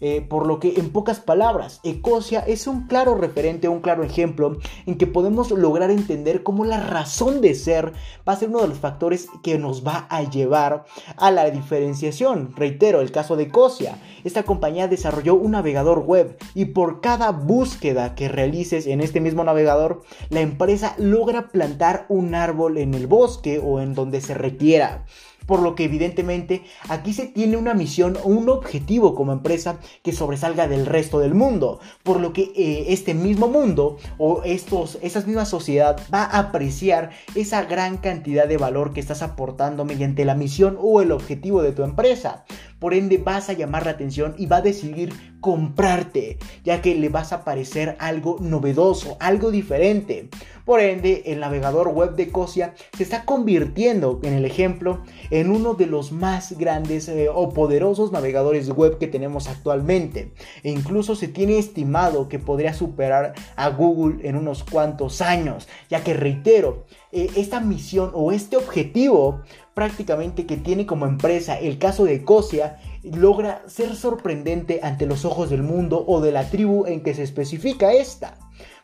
Eh, 0.04 0.26
por 0.28 0.48
lo 0.48 0.60
que 0.60 0.80
en 0.80 0.90
pocas 0.90 1.20
palabras, 1.20 1.80
Ecosia 1.84 2.40
es 2.40 2.66
un 2.66 2.88
claro 2.88 3.14
referente, 3.14 3.68
un 3.68 3.82
claro 3.82 4.04
ejemplo 4.04 4.58
en 4.88 4.98
que 4.98 5.06
podemos 5.06 5.52
lograr 5.52 5.92
entender 5.92 6.42
cómo 6.42 6.66
la 6.66 6.80
razón 6.80 7.40
de 7.40 7.54
ser 7.54 7.94
va 8.28 8.34
a 8.34 8.36
ser 8.36 8.50
uno 8.50 8.62
de 8.62 8.70
los 8.70 8.80
factores 8.80 9.28
que 9.44 9.60
nos 9.60 9.86
va 9.86 10.08
a 10.10 10.24
llevar 10.24 10.86
a 11.18 11.30
la 11.30 11.52
diferenciación. 11.52 12.54
Reitero, 12.56 13.02
el 13.02 13.12
caso 13.12 13.36
de 13.36 13.44
Ecosia. 13.44 14.02
Esta 14.24 14.42
compañía 14.42 14.88
desarrolló 14.88 15.36
un 15.36 15.52
navegador 15.52 16.00
web 16.00 16.36
y 16.56 16.66
por 16.66 17.02
cada 17.02 17.32
búsqueda 17.32 18.16
que 18.16 18.28
realices 18.28 18.88
en 18.88 19.02
este 19.02 19.22
mismo 19.22 19.44
navegador, 19.44 20.02
la 20.30 20.42
empresa 20.42 20.96
logra 20.98 21.50
plantar 21.50 22.08
un 22.10 22.34
árbol 22.34 22.80
en 22.80 22.96
el 22.96 23.06
bosque 23.06 23.60
o 23.64 23.80
en 23.80 23.94
donde 23.94 24.22
se 24.22 24.34
requiera 24.34 25.06
por 25.52 25.62
lo 25.62 25.76
que 25.76 25.84
evidentemente 25.84 26.64
aquí 26.88 27.12
se 27.12 27.28
tiene 27.28 27.58
una 27.58 27.74
misión 27.74 28.18
o 28.24 28.30
un 28.30 28.48
objetivo 28.48 29.16
como 29.16 29.34
empresa 29.34 29.80
que 30.02 30.14
sobresalga 30.14 30.70
del 30.70 30.86
resto 30.86 31.20
del 31.20 31.34
mundo, 31.34 31.82
por 32.04 32.22
lo 32.22 32.32
que 32.32 32.54
eh, 32.56 32.86
este 32.88 33.14
mismo 33.14 33.50
mundo 33.50 33.98
o 34.18 34.44
estos, 34.46 34.98
esa 35.02 35.20
misma 35.20 35.44
sociedad 35.44 36.00
va 36.14 36.24
a 36.24 36.40
apreciar 36.40 37.10
esa 37.36 37.66
gran 37.66 37.98
cantidad 37.98 38.48
de 38.48 38.56
valor 38.56 38.94
que 38.94 39.02
estás 39.02 39.22
aportando 39.22 39.84
mediante 39.84 40.24
la 40.24 40.36
misión 40.36 40.78
o 40.80 41.02
el 41.02 41.12
objetivo 41.12 41.62
de 41.62 41.74
tu 41.74 41.84
empresa. 41.84 42.46
Por 42.82 42.96
ende 42.96 43.20
vas 43.20 43.48
a 43.48 43.54
llamar 43.54 43.86
la 43.86 43.91
atención 43.91 44.34
y 44.39 44.48
va 44.48 44.58
a 44.58 44.62
decidir 44.63 45.13
comprarte, 45.39 46.39
ya 46.63 46.82
que 46.82 46.96
le 46.96 47.10
vas 47.10 47.32
a 47.32 47.44
parecer 47.44 47.96
algo 48.00 48.38
novedoso, 48.39 49.17
algo 49.20 49.52
diferente. 49.52 50.30
Por 50.65 50.80
ende, 50.80 51.24
el 51.28 51.41
navegador 51.41 51.89
web 51.89 52.15
de 52.15 52.32
Cosia 52.32 52.74
se 52.96 53.04
está 53.04 53.24
convirtiendo, 53.26 54.20
en 54.24 54.34
el 54.34 54.46
ejemplo, 54.46 55.04
en 55.30 55.52
uno 55.52 55.76
de 55.76 55.86
los 55.86 56.12
más 56.12 56.58
grandes 56.58 57.08
eh, 57.08 57.30
o 57.32 57.50
poderosos 57.50 58.12
navegadores 58.12 58.70
web 58.70 58.98
que 58.98 59.08
tenemos 59.08 59.48
actualmente. 59.48 60.34
E 60.63 60.72
incluso 60.72 61.15
se 61.15 61.28
tiene 61.28 61.60
estimado 61.60 62.30
que 62.30 62.39
podría 62.39 62.74
superar 62.74 63.34
a 63.56 63.70
Google 63.70 64.28
en 64.28 64.36
unos 64.36 64.63
cuantos 64.63 65.22
años, 65.22 65.67
ya 65.88 66.04
que 66.04 66.13
reitero, 66.13 66.86
eh, 67.12 67.30
esta 67.36 67.60
misión 67.60 68.12
o 68.13 68.32
este 68.32 68.58
objetivo 68.58 69.41
prácticamente 69.74 70.46
que 70.46 70.58
tiene 70.58 70.86
como 70.86 71.06
empresa 71.06 71.58
el 71.60 71.78
caso 71.78 72.06
de 72.06 72.24
Cosia 72.24 72.80
logra 73.04 73.64
ser 73.68 73.96
sorprendente 73.96 74.80
ante 74.84 75.06
los 75.06 75.26
ojos 75.26 75.50
del 75.50 75.64
mundo 75.64 76.04
o 76.08 76.22
de 76.22 76.32
la 76.32 76.50
tribu 76.50 76.86
en 76.86 77.02
que 77.02 77.14
se 77.14 77.24
especifica 77.24 77.94
esta 77.94 78.38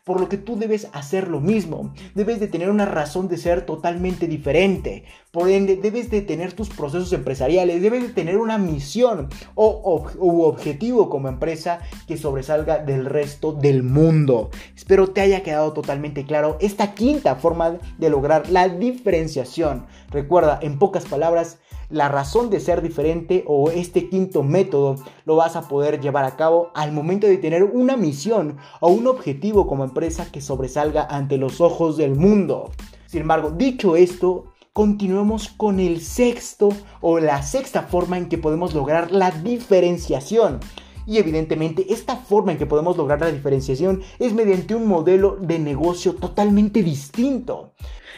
por 0.07 0.21
lo 0.21 0.29
que 0.29 0.37
tú 0.37 0.57
debes 0.57 0.87
hacer 0.93 1.27
lo 1.27 1.41
mismo. 1.41 1.93
Debes 2.15 2.39
de 2.39 2.47
tener 2.47 2.69
una 2.69 2.85
razón 2.85 3.27
de 3.27 3.37
ser 3.37 3.65
totalmente 3.65 4.25
diferente. 4.25 5.03
Por 5.31 5.49
ende, 5.49 5.75
debes 5.75 6.09
de 6.09 6.21
tener 6.21 6.53
tus 6.53 6.69
procesos 6.69 7.11
empresariales, 7.11 7.81
debes 7.81 8.03
de 8.03 8.13
tener 8.13 8.37
una 8.37 8.57
misión 8.57 9.27
o 9.53 10.07
objetivo 10.47 11.09
como 11.09 11.27
empresa 11.27 11.79
que 12.07 12.15
sobresalga 12.15 12.77
del 12.77 13.05
resto 13.05 13.51
del 13.51 13.83
mundo. 13.83 14.49
Espero 14.77 15.09
te 15.09 15.19
haya 15.19 15.43
quedado 15.43 15.73
totalmente 15.73 16.25
claro 16.25 16.57
esta 16.61 16.93
quinta 16.93 17.35
forma 17.35 17.77
de 17.97 18.09
lograr 18.09 18.49
la 18.49 18.69
diferenciación. 18.69 19.87
Recuerda, 20.09 20.57
en 20.61 20.79
pocas 20.79 21.03
palabras, 21.03 21.59
la 21.89 22.10
razón 22.10 22.50
de 22.50 22.60
ser 22.60 22.82
diferente 22.82 23.43
o 23.47 23.71
este 23.71 24.10
quinto 24.10 24.43
método 24.43 24.95
lo 25.26 25.38
vas 25.38 25.56
a 25.56 25.67
poder 25.67 26.02
llevar 26.02 26.26
a 26.26 26.36
cabo 26.36 26.71
al 26.76 26.91
momento 26.91 27.28
de 27.28 27.38
tener 27.38 27.63
una 27.63 27.95
misión 27.95 28.58
o 28.82 28.89
un 28.89 29.08
objetivo 29.08 29.67
como 29.67 29.84
empresa 29.84 30.30
que 30.32 30.41
sobresalga 30.41 31.06
ante 31.10 31.38
los 31.38 31.62
ojos 31.62 31.95
del 31.97 32.15
mundo. 32.15 32.71
Sin 33.06 33.21
embargo, 33.21 33.52
dicho 33.52 33.95
esto, 33.95 34.54
continuemos 34.73 35.47
con 35.47 35.80
el 35.80 36.02
sexto 36.02 36.69
o 37.00 37.19
la 37.19 37.41
sexta 37.41 37.84
forma 37.84 38.17
en 38.17 38.28
que 38.28 38.38
podemos 38.38 38.73
lograr 38.73 39.12
la 39.12 39.32
diferenciación. 39.32 40.60
Y 41.06 41.19
evidentemente 41.19 41.93
esta 41.93 42.17
forma 42.17 42.52
en 42.52 42.58
que 42.58 42.65
podemos 42.65 42.97
lograr 42.97 43.21
la 43.21 43.32
diferenciación 43.32 44.02
es 44.19 44.34
mediante 44.34 44.76
un 44.76 44.86
modelo 44.86 45.38
de 45.38 45.58
negocio 45.58 46.15
totalmente 46.15 46.84
distinto. 46.84 47.71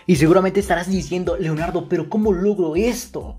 Y 0.07 0.15
seguramente 0.15 0.59
estarás 0.59 0.89
diciendo, 0.89 1.37
Leonardo, 1.37 1.87
pero 1.87 2.09
¿cómo 2.09 2.33
logro 2.33 2.75
esto? 2.75 3.37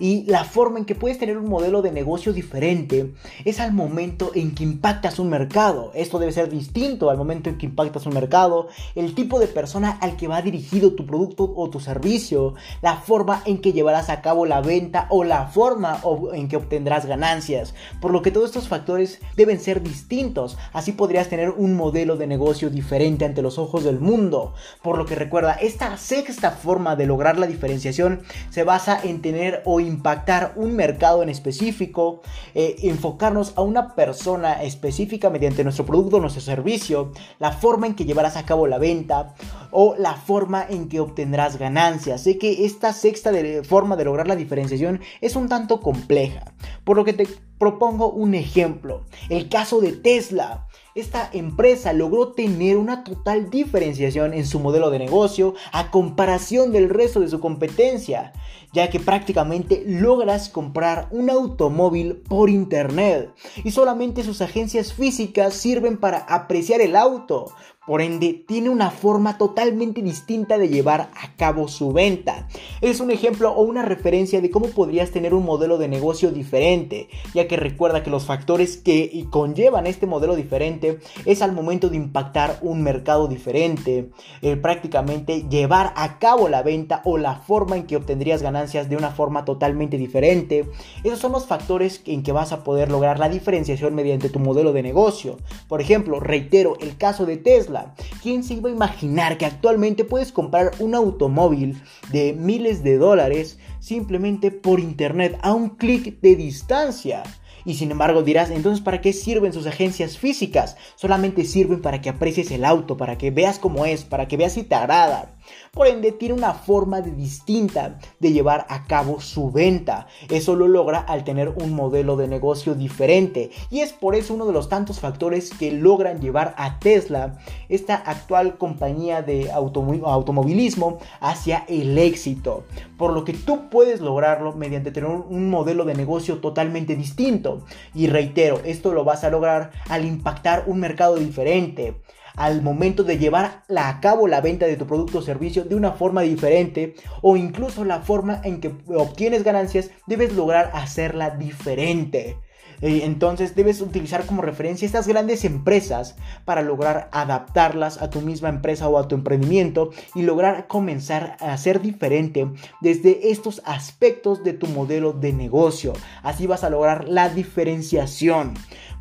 Y 0.00 0.24
la 0.24 0.44
forma 0.44 0.78
en 0.78 0.86
que 0.86 0.94
puedes 0.94 1.18
tener 1.18 1.36
un 1.36 1.48
modelo 1.48 1.82
de 1.82 1.92
negocio 1.92 2.32
diferente 2.32 3.12
es 3.44 3.60
al 3.60 3.72
momento 3.72 4.32
en 4.34 4.54
que 4.54 4.64
impactas 4.64 5.18
un 5.18 5.28
mercado. 5.28 5.92
Esto 5.94 6.18
debe 6.18 6.32
ser 6.32 6.48
distinto 6.48 7.10
al 7.10 7.18
momento 7.18 7.50
en 7.50 7.58
que 7.58 7.66
impactas 7.66 8.06
un 8.06 8.14
mercado, 8.14 8.68
el 8.94 9.14
tipo 9.14 9.38
de 9.38 9.46
persona 9.46 9.98
al 10.00 10.16
que 10.16 10.26
va 10.26 10.40
dirigido 10.40 10.94
tu 10.94 11.04
producto 11.06 11.52
o 11.54 11.68
tu 11.68 11.80
servicio, 11.80 12.54
la 12.80 12.96
forma 12.96 13.42
en 13.44 13.60
que 13.60 13.74
llevarás 13.74 14.08
a 14.08 14.22
cabo 14.22 14.46
la 14.46 14.62
venta 14.62 15.06
o 15.10 15.22
la 15.22 15.46
forma 15.48 16.00
en 16.32 16.48
que 16.48 16.56
obtendrás 16.56 17.04
ganancias. 17.04 17.74
Por 18.00 18.10
lo 18.10 18.22
que 18.22 18.30
todos 18.30 18.46
estos 18.46 18.68
factores 18.68 19.20
deben 19.36 19.60
ser 19.60 19.82
distintos. 19.82 20.56
Así 20.72 20.92
podrías 20.92 21.28
tener 21.28 21.50
un 21.50 21.74
modelo 21.74 22.16
de 22.16 22.26
negocio 22.26 22.70
diferente 22.70 23.26
ante 23.26 23.42
los 23.42 23.58
ojos 23.58 23.84
del 23.84 24.00
mundo. 24.00 24.54
Por 24.82 24.96
lo 24.96 25.04
que 25.04 25.14
recuerda, 25.14 25.52
esta 25.52 25.96
sexta 25.98 26.52
forma 26.52 26.96
de 26.96 27.06
lograr 27.06 27.38
la 27.38 27.46
diferenciación 27.46 28.22
se 28.48 28.64
basa 28.64 28.98
en 29.02 29.20
tener 29.20 29.62
o 29.66 29.80
impactar 29.90 30.52
un 30.56 30.74
mercado 30.74 31.22
en 31.22 31.28
específico, 31.28 32.22
eh, 32.54 32.76
enfocarnos 32.82 33.52
a 33.56 33.62
una 33.62 33.94
persona 33.94 34.62
específica 34.62 35.30
mediante 35.30 35.64
nuestro 35.64 35.84
producto 35.84 36.16
o 36.16 36.20
nuestro 36.20 36.42
servicio, 36.42 37.12
la 37.38 37.52
forma 37.52 37.86
en 37.86 37.94
que 37.94 38.04
llevarás 38.04 38.36
a 38.36 38.46
cabo 38.46 38.66
la 38.66 38.78
venta 38.78 39.34
o 39.70 39.94
la 39.98 40.14
forma 40.14 40.64
en 40.68 40.88
que 40.88 41.00
obtendrás 41.00 41.58
ganancias. 41.58 42.22
Sé 42.22 42.38
que 42.38 42.64
esta 42.64 42.92
sexta 42.92 43.30
forma 43.64 43.96
de 43.96 44.04
lograr 44.04 44.26
la 44.26 44.36
diferenciación 44.36 45.00
es 45.20 45.36
un 45.36 45.48
tanto 45.48 45.80
compleja, 45.80 46.54
por 46.84 46.96
lo 46.96 47.04
que 47.04 47.12
te 47.12 47.28
propongo 47.58 48.10
un 48.10 48.34
ejemplo, 48.34 49.04
el 49.28 49.48
caso 49.48 49.80
de 49.80 49.92
Tesla 49.92 50.66
esta 50.94 51.30
empresa 51.32 51.92
logró 51.92 52.32
tener 52.32 52.76
una 52.76 53.04
total 53.04 53.50
diferenciación 53.50 54.34
en 54.34 54.46
su 54.46 54.60
modelo 54.60 54.90
de 54.90 54.98
negocio 54.98 55.54
a 55.72 55.90
comparación 55.90 56.72
del 56.72 56.88
resto 56.88 57.20
de 57.20 57.28
su 57.28 57.40
competencia, 57.40 58.32
ya 58.72 58.90
que 58.90 59.00
prácticamente 59.00 59.82
logras 59.86 60.48
comprar 60.48 61.08
un 61.10 61.30
automóvil 61.30 62.16
por 62.16 62.50
internet. 62.50 63.32
Y 63.64 63.70
solamente 63.70 64.24
sus 64.24 64.40
agencias 64.42 64.92
físicas 64.92 65.54
sirven 65.54 65.96
para 65.96 66.18
apreciar 66.18 66.80
el 66.80 66.96
auto, 66.96 67.52
por 67.90 68.02
ende, 68.02 68.44
tiene 68.46 68.70
una 68.70 68.92
forma 68.92 69.36
totalmente 69.36 70.00
distinta 70.00 70.58
de 70.58 70.68
llevar 70.68 71.10
a 71.12 71.34
cabo 71.36 71.66
su 71.66 71.92
venta. 71.92 72.46
Es 72.80 73.00
un 73.00 73.10
ejemplo 73.10 73.50
o 73.50 73.62
una 73.62 73.84
referencia 73.84 74.40
de 74.40 74.48
cómo 74.48 74.68
podrías 74.68 75.10
tener 75.10 75.34
un 75.34 75.44
modelo 75.44 75.76
de 75.76 75.88
negocio 75.88 76.30
diferente, 76.30 77.08
ya 77.34 77.48
que 77.48 77.56
recuerda 77.56 78.04
que 78.04 78.10
los 78.10 78.26
factores 78.26 78.76
que 78.76 79.26
conllevan 79.30 79.88
este 79.88 80.06
modelo 80.06 80.36
diferente 80.36 81.00
es 81.24 81.42
al 81.42 81.50
momento 81.50 81.88
de 81.88 81.96
impactar 81.96 82.60
un 82.62 82.80
mercado 82.84 83.26
diferente, 83.26 84.10
eh, 84.40 84.54
prácticamente 84.54 85.48
llevar 85.48 85.92
a 85.96 86.20
cabo 86.20 86.48
la 86.48 86.62
venta 86.62 87.02
o 87.04 87.18
la 87.18 87.40
forma 87.40 87.76
en 87.76 87.88
que 87.88 87.96
obtendrías 87.96 88.40
ganancias 88.40 88.88
de 88.88 88.98
una 88.98 89.10
forma 89.10 89.44
totalmente 89.44 89.98
diferente. 89.98 90.70
Esos 91.02 91.18
son 91.18 91.32
los 91.32 91.48
factores 91.48 92.02
en 92.06 92.22
que 92.22 92.30
vas 92.30 92.52
a 92.52 92.62
poder 92.62 92.88
lograr 92.88 93.18
la 93.18 93.28
diferenciación 93.28 93.96
mediante 93.96 94.30
tu 94.30 94.38
modelo 94.38 94.72
de 94.72 94.84
negocio. 94.84 95.38
Por 95.66 95.80
ejemplo, 95.80 96.20
reitero 96.20 96.76
el 96.80 96.96
caso 96.96 97.26
de 97.26 97.36
Tesla 97.36 97.79
¿Quién 98.22 98.42
se 98.42 98.54
iba 98.54 98.68
a 98.68 98.72
imaginar 98.72 99.38
que 99.38 99.46
actualmente 99.46 100.04
puedes 100.04 100.32
comprar 100.32 100.72
un 100.78 100.94
automóvil 100.94 101.82
de 102.10 102.32
miles 102.32 102.82
de 102.82 102.98
dólares 102.98 103.58
simplemente 103.78 104.50
por 104.50 104.80
internet 104.80 105.38
a 105.42 105.52
un 105.52 105.70
clic 105.70 106.20
de 106.20 106.36
distancia? 106.36 107.22
Y 107.64 107.74
sin 107.74 107.90
embargo 107.90 108.22
dirás, 108.22 108.50
entonces 108.50 108.82
¿para 108.82 109.00
qué 109.00 109.12
sirven 109.12 109.52
sus 109.52 109.66
agencias 109.66 110.18
físicas? 110.18 110.76
Solamente 110.96 111.44
sirven 111.44 111.82
para 111.82 112.00
que 112.00 112.08
aprecies 112.08 112.50
el 112.50 112.64
auto, 112.64 112.96
para 112.96 113.18
que 113.18 113.30
veas 113.30 113.58
cómo 113.58 113.84
es, 113.84 114.04
para 114.04 114.28
que 114.28 114.36
veas 114.36 114.52
si 114.52 114.62
te 114.62 114.74
agrada. 114.74 115.36
Por 115.72 115.86
ende, 115.86 116.12
tiene 116.12 116.34
una 116.34 116.54
forma 116.54 117.00
distinta 117.00 117.98
de 118.18 118.32
llevar 118.32 118.66
a 118.68 118.84
cabo 118.84 119.20
su 119.20 119.50
venta. 119.50 120.06
Eso 120.28 120.56
lo 120.56 120.68
logra 120.68 120.98
al 120.98 121.24
tener 121.24 121.48
un 121.48 121.74
modelo 121.74 122.16
de 122.16 122.28
negocio 122.28 122.74
diferente. 122.74 123.50
Y 123.70 123.80
es 123.80 123.92
por 123.92 124.14
eso 124.14 124.34
uno 124.34 124.46
de 124.46 124.52
los 124.52 124.68
tantos 124.68 125.00
factores 125.00 125.50
que 125.50 125.72
logran 125.72 126.20
llevar 126.20 126.54
a 126.56 126.78
Tesla, 126.78 127.38
esta 127.68 127.94
actual 127.94 128.58
compañía 128.58 129.22
de 129.22 129.50
automovilismo, 129.52 130.98
hacia 131.20 131.64
el 131.68 131.96
éxito. 131.98 132.64
Por 132.96 133.12
lo 133.12 133.24
que 133.24 133.32
tú 133.32 133.68
puedes 133.70 134.00
lograrlo 134.00 134.52
mediante 134.52 134.90
tener 134.90 135.10
un 135.10 135.50
modelo 135.50 135.84
de 135.84 135.94
negocio 135.94 136.38
totalmente 136.38 136.96
distinto. 136.96 137.64
Y 137.94 138.08
reitero, 138.08 138.60
esto 138.64 138.92
lo 138.92 139.04
vas 139.04 139.24
a 139.24 139.30
lograr 139.30 139.70
al 139.88 140.04
impactar 140.04 140.64
un 140.66 140.80
mercado 140.80 141.16
diferente 141.16 142.00
al 142.40 142.62
momento 142.62 143.04
de 143.04 143.18
llevar 143.18 143.64
a 143.68 144.00
cabo 144.00 144.26
la 144.26 144.40
venta 144.40 144.64
de 144.64 144.76
tu 144.76 144.86
producto 144.86 145.18
o 145.18 145.22
servicio 145.22 145.64
de 145.64 145.74
una 145.74 145.92
forma 145.92 146.22
diferente 146.22 146.94
o 147.20 147.36
incluso 147.36 147.84
la 147.84 148.00
forma 148.00 148.40
en 148.42 148.62
que 148.62 148.72
obtienes 148.88 149.44
ganancias 149.44 149.90
debes 150.06 150.32
lograr 150.32 150.70
hacerla 150.72 151.30
diferente. 151.36 152.38
Eh, 152.80 153.02
entonces 153.04 153.54
debes 153.54 153.82
utilizar 153.82 154.24
como 154.24 154.40
referencia 154.40 154.86
estas 154.86 155.06
grandes 155.06 155.44
empresas 155.44 156.16
para 156.46 156.62
lograr 156.62 157.10
adaptarlas 157.12 158.00
a 158.00 158.08
tu 158.08 158.22
misma 158.22 158.48
empresa 158.48 158.88
o 158.88 158.96
a 158.96 159.06
tu 159.06 159.16
emprendimiento 159.16 159.90
y 160.14 160.22
lograr 160.22 160.66
comenzar 160.66 161.36
a 161.40 161.54
ser 161.58 161.82
diferente 161.82 162.48
desde 162.80 163.32
estos 163.32 163.60
aspectos 163.66 164.42
de 164.44 164.54
tu 164.54 164.66
modelo 164.66 165.12
de 165.12 165.34
negocio. 165.34 165.92
Así 166.22 166.46
vas 166.46 166.64
a 166.64 166.70
lograr 166.70 167.06
la 167.06 167.28
diferenciación. 167.28 168.54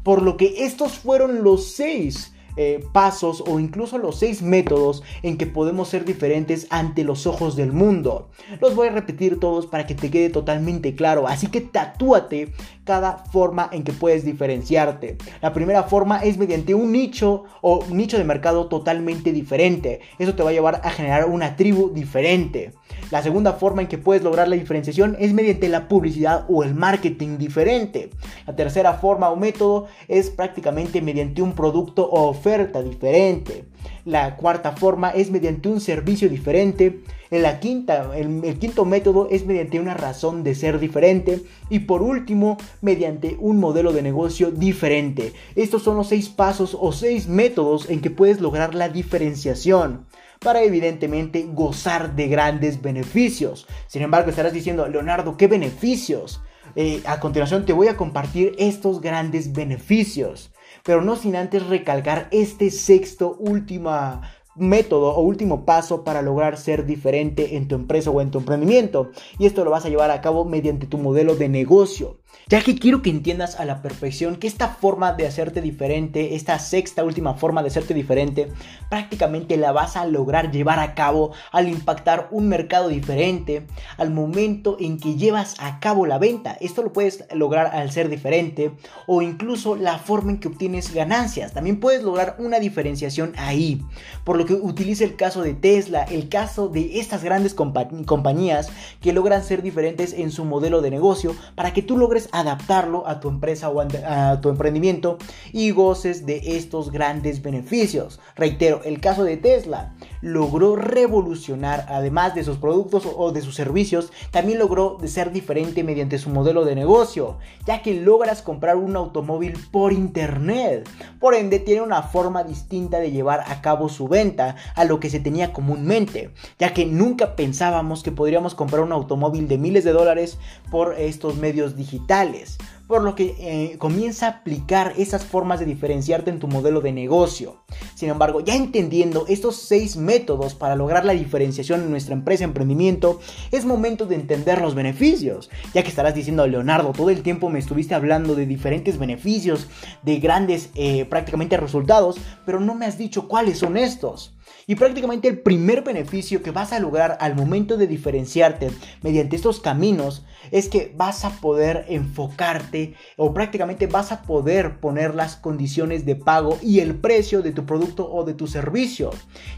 Por 0.03 0.23
lo 0.23 0.35
que 0.35 0.65
estos 0.65 0.97
fueron 0.97 1.41
los 1.41 1.71
seis 1.71 2.33
eh, 2.55 2.83
pasos 2.91 3.43
o 3.47 3.59
incluso 3.59 3.97
los 3.97 4.19
seis 4.19 4.41
métodos 4.41 5.03
en 5.23 5.37
que 5.37 5.47
podemos 5.47 5.89
ser 5.89 6.05
diferentes 6.05 6.67
ante 6.69 7.03
los 7.03 7.27
ojos 7.27 7.55
del 7.55 7.71
mundo. 7.71 8.29
Los 8.61 8.75
voy 8.75 8.87
a 8.87 8.91
repetir 8.91 9.39
todos 9.39 9.67
para 9.67 9.85
que 9.85 9.95
te 9.95 10.09
quede 10.09 10.29
totalmente 10.29 10.95
claro, 10.95 11.27
así 11.27 11.47
que 11.47 11.61
tatúate 11.61 12.51
cada 12.83 13.17
forma 13.17 13.69
en 13.71 13.83
que 13.83 13.93
puedes 13.93 14.25
diferenciarte. 14.25 15.17
La 15.41 15.53
primera 15.53 15.83
forma 15.83 16.19
es 16.19 16.37
mediante 16.37 16.73
un 16.73 16.91
nicho 16.91 17.43
o 17.61 17.85
nicho 17.91 18.17
de 18.17 18.23
mercado 18.23 18.67
totalmente 18.67 19.31
diferente. 19.31 20.01
Eso 20.17 20.35
te 20.35 20.43
va 20.43 20.49
a 20.49 20.53
llevar 20.53 20.81
a 20.83 20.89
generar 20.89 21.25
una 21.27 21.55
tribu 21.55 21.91
diferente. 21.93 22.73
La 23.11 23.23
segunda 23.23 23.53
forma 23.53 23.81
en 23.81 23.87
que 23.87 23.97
puedes 23.97 24.23
lograr 24.23 24.47
la 24.47 24.55
diferenciación 24.55 25.17
es 25.19 25.33
mediante 25.33 25.67
la 25.69 25.87
publicidad 25.87 26.45
o 26.47 26.63
el 26.63 26.75
marketing 26.75 27.37
diferente. 27.37 28.11
La 28.45 28.55
tercera 28.55 28.93
forma 28.93 29.29
o 29.29 29.35
método 29.35 29.87
es 30.07 30.29
prácticamente 30.29 31.01
mediante 31.01 31.41
un 31.41 31.53
producto 31.53 32.07
o 32.09 32.27
oferta 32.27 32.81
diferente. 32.83 33.65
La 34.05 34.35
cuarta 34.37 34.71
forma 34.73 35.09
es 35.09 35.29
mediante 35.31 35.69
un 35.69 35.81
servicio 35.81 36.29
diferente. 36.29 37.01
En 37.31 37.43
la 37.43 37.59
quinta, 37.59 38.11
el, 38.15 38.43
el, 38.43 38.57
quinto 38.57 38.85
método 38.85 39.27
es 39.29 39.45
mediante 39.45 39.79
una 39.79 39.93
razón 39.93 40.43
de 40.43 40.55
ser 40.55 40.79
diferente. 40.79 41.43
Y 41.69 41.79
por 41.79 42.01
último, 42.01 42.57
mediante 42.81 43.37
un 43.39 43.59
modelo 43.59 43.91
de 43.91 44.01
negocio 44.01 44.51
diferente. 44.51 45.33
Estos 45.55 45.83
son 45.83 45.97
los 45.97 46.07
seis 46.07 46.29
pasos 46.29 46.77
o 46.79 46.91
seis 46.91 47.27
métodos 47.27 47.89
en 47.89 48.01
que 48.01 48.09
puedes 48.09 48.39
lograr 48.39 48.73
la 48.75 48.89
diferenciación 48.89 50.05
para 50.39 50.63
evidentemente 50.63 51.45
gozar 51.51 52.15
de 52.15 52.27
grandes 52.27 52.81
beneficios. 52.81 53.67
Sin 53.87 54.01
embargo, 54.01 54.29
estarás 54.29 54.53
diciendo, 54.53 54.87
Leonardo, 54.87 55.37
¿qué 55.37 55.47
beneficios? 55.47 56.41
Eh, 56.75 57.01
a 57.05 57.19
continuación 57.19 57.65
te 57.65 57.73
voy 57.73 57.87
a 57.87 57.97
compartir 57.97 58.55
estos 58.57 59.01
grandes 59.01 59.53
beneficios, 59.53 60.51
pero 60.83 61.01
no 61.01 61.15
sin 61.15 61.35
antes 61.35 61.65
recalcar 61.65 62.27
este 62.31 62.69
sexto 62.69 63.35
última 63.39 64.21
método 64.59 65.15
o 65.15 65.21
último 65.21 65.65
paso 65.65 66.03
para 66.03 66.21
lograr 66.21 66.57
ser 66.57 66.85
diferente 66.85 67.55
en 67.55 67.67
tu 67.67 67.75
empresa 67.75 68.11
o 68.11 68.21
en 68.21 68.31
tu 68.31 68.39
emprendimiento. 68.39 69.11
Y 69.37 69.45
esto 69.45 69.63
lo 69.63 69.71
vas 69.71 69.85
a 69.85 69.89
llevar 69.89 70.11
a 70.11 70.21
cabo 70.21 70.45
mediante 70.45 70.87
tu 70.87 70.97
modelo 70.97 71.35
de 71.35 71.49
negocio. 71.49 72.19
Ya 72.47 72.61
que 72.61 72.75
quiero 72.75 73.01
que 73.01 73.11
entiendas 73.11 73.59
a 73.59 73.65
la 73.65 73.81
perfección 73.81 74.37
que 74.37 74.47
esta 74.47 74.69
forma 74.69 75.13
de 75.13 75.27
hacerte 75.27 75.61
diferente, 75.61 76.35
esta 76.35 76.57
sexta 76.57 77.03
última 77.03 77.35
forma 77.35 77.61
de 77.61 77.67
hacerte 77.67 77.93
diferente, 77.93 78.51
prácticamente 78.89 79.55
la 79.57 79.71
vas 79.71 79.95
a 79.95 80.05
lograr 80.05 80.51
llevar 80.51 80.79
a 80.79 80.95
cabo 80.95 81.31
al 81.51 81.69
impactar 81.69 82.27
un 82.31 82.47
mercado 82.47 82.89
diferente, 82.89 83.67
al 83.97 84.11
momento 84.11 84.77
en 84.79 84.99
que 84.99 85.15
llevas 85.15 85.55
a 85.59 85.79
cabo 85.79 86.07
la 86.07 86.17
venta. 86.17 86.57
Esto 86.59 86.81
lo 86.81 86.91
puedes 86.91 87.23
lograr 87.33 87.67
al 87.67 87.91
ser 87.91 88.09
diferente 88.09 88.71
o 89.05 89.21
incluso 89.21 89.75
la 89.75 89.99
forma 89.99 90.31
en 90.31 90.39
que 90.39 90.47
obtienes 90.47 90.93
ganancias. 90.93 91.53
También 91.53 91.79
puedes 91.79 92.03
lograr 92.03 92.35
una 92.39 92.59
diferenciación 92.59 93.33
ahí. 93.37 93.83
Por 94.23 94.37
lo 94.37 94.45
que 94.49 94.55
utiliza 94.55 95.03
el 95.03 95.15
caso 95.15 95.43
de 95.43 95.53
Tesla, 95.53 96.01
el 96.05 96.27
caso 96.27 96.69
de 96.69 96.99
estas 96.99 97.23
grandes 97.23 97.53
compañías 97.53 98.69
que 98.99 99.13
logran 99.13 99.43
ser 99.43 99.61
diferentes 99.61 100.11
en 100.11 100.31
su 100.31 100.43
modelo 100.43 100.81
de 100.81 100.89
negocio 100.89 101.35
para 101.53 101.71
que 101.71 101.83
tú 101.83 101.99
logres 101.99 102.29
adaptarlo 102.31 103.07
a 103.07 103.19
tu 103.19 103.29
empresa 103.29 103.69
o 103.69 103.79
a 103.79 104.41
tu 104.41 104.49
emprendimiento 104.49 105.19
y 105.53 105.69
goces 105.69 106.25
de 106.25 106.57
estos 106.57 106.91
grandes 106.91 107.43
beneficios. 107.43 108.19
Reitero, 108.35 108.81
el 108.85 108.99
caso 108.99 109.23
de 109.23 109.37
Tesla 109.37 109.93
logró 110.21 110.75
revolucionar, 110.75 111.85
además 111.89 112.35
de 112.35 112.43
sus 112.43 112.57
productos 112.57 113.07
o 113.15 113.31
de 113.31 113.41
sus 113.41 113.55
servicios, 113.55 114.11
también 114.31 114.59
logró 114.59 114.97
ser 115.05 115.31
diferente 115.31 115.83
mediante 115.83 116.17
su 116.17 116.29
modelo 116.29 116.65
de 116.65 116.75
negocio, 116.75 117.37
ya 117.65 117.81
que 117.81 117.93
logras 117.93 118.41
comprar 118.41 118.75
un 118.75 118.95
automóvil 118.95 119.53
por 119.71 119.93
internet. 119.93 120.89
Por 121.19 121.35
ende, 121.35 121.59
tiene 121.59 121.81
una 121.81 122.03
forma 122.03 122.43
distinta 122.43 122.99
de 122.99 123.11
llevar 123.11 123.43
a 123.47 123.61
cabo 123.61 123.89
su 123.89 124.07
venta 124.07 124.55
a 124.75 124.85
lo 124.85 124.99
que 124.99 125.09
se 125.09 125.19
tenía 125.19 125.53
comúnmente, 125.53 126.31
ya 126.57 126.73
que 126.73 126.85
nunca 126.85 127.35
pensábamos 127.35 128.03
que 128.03 128.11
podríamos 128.11 128.55
comprar 128.55 128.81
un 128.81 128.91
automóvil 128.91 129.47
de 129.47 129.57
miles 129.57 129.83
de 129.83 129.91
dólares 129.91 130.37
por 130.69 130.95
estos 130.99 131.37
medios 131.37 131.75
digitales 131.75 132.57
por 132.89 133.03
lo 133.03 133.13
que 133.13 133.35
eh, 133.37 133.77
comienza 133.77 134.25
a 134.25 134.29
aplicar 134.29 134.95
esas 134.97 135.23
formas 135.23 135.59
de 135.59 135.67
diferenciarte 135.67 136.31
en 136.31 136.39
tu 136.39 136.47
modelo 136.47 136.81
de 136.81 136.91
negocio. 136.91 137.57
Sin 137.93 138.09
embargo, 138.09 138.39
ya 138.39 138.55
entendiendo 138.55 139.25
estos 139.27 139.57
seis 139.57 139.95
métodos 139.95 140.55
para 140.55 140.75
lograr 140.75 141.05
la 141.05 141.13
diferenciación 141.13 141.81
en 141.81 141.91
nuestra 141.91 142.15
empresa 142.15 142.45
emprendimiento, 142.45 143.19
es 143.51 143.63
momento 143.63 144.07
de 144.07 144.15
entender 144.15 144.59
los 144.59 144.73
beneficios, 144.73 145.51
ya 145.71 145.83
que 145.83 145.89
estarás 145.89 146.15
diciendo, 146.15 146.47
Leonardo, 146.47 146.91
todo 146.91 147.11
el 147.11 147.21
tiempo 147.21 147.51
me 147.51 147.59
estuviste 147.59 147.93
hablando 147.93 148.33
de 148.33 148.47
diferentes 148.47 148.97
beneficios, 148.97 149.67
de 150.01 150.17
grandes 150.17 150.71
eh, 150.73 151.05
prácticamente 151.05 151.57
resultados, 151.57 152.17
pero 152.43 152.59
no 152.59 152.73
me 152.73 152.87
has 152.87 152.97
dicho 152.97 153.27
cuáles 153.27 153.59
son 153.59 153.77
estos. 153.77 154.33
Y 154.69 154.75
prácticamente 154.75 155.27
el 155.27 155.39
primer 155.39 155.83
beneficio 155.83 156.43
que 156.43 156.51
vas 156.51 156.73
a 156.73 156.79
lograr 156.79 157.17
al 157.21 157.35
momento 157.35 157.75
de 157.75 157.87
diferenciarte 157.87 158.69
mediante 159.01 159.35
estos 159.35 159.61
caminos 159.61 160.23
es 160.51 160.69
que 160.69 160.93
vas 160.95 161.25
a 161.25 161.31
poder 161.31 161.85
enfocarte 161.89 162.93
o 163.17 163.33
prácticamente 163.33 163.87
vas 163.87 164.11
a 164.11 164.21
poder 164.21 164.79
poner 164.79 165.15
las 165.15 165.37
condiciones 165.37 166.05
de 166.05 166.15
pago 166.15 166.59
y 166.61 166.81
el 166.81 166.93
precio 166.93 167.41
de 167.41 167.51
tu 167.51 167.65
producto 167.65 168.13
o 168.13 168.23
de 168.25 168.35
tu 168.35 168.45
servicio, 168.45 169.09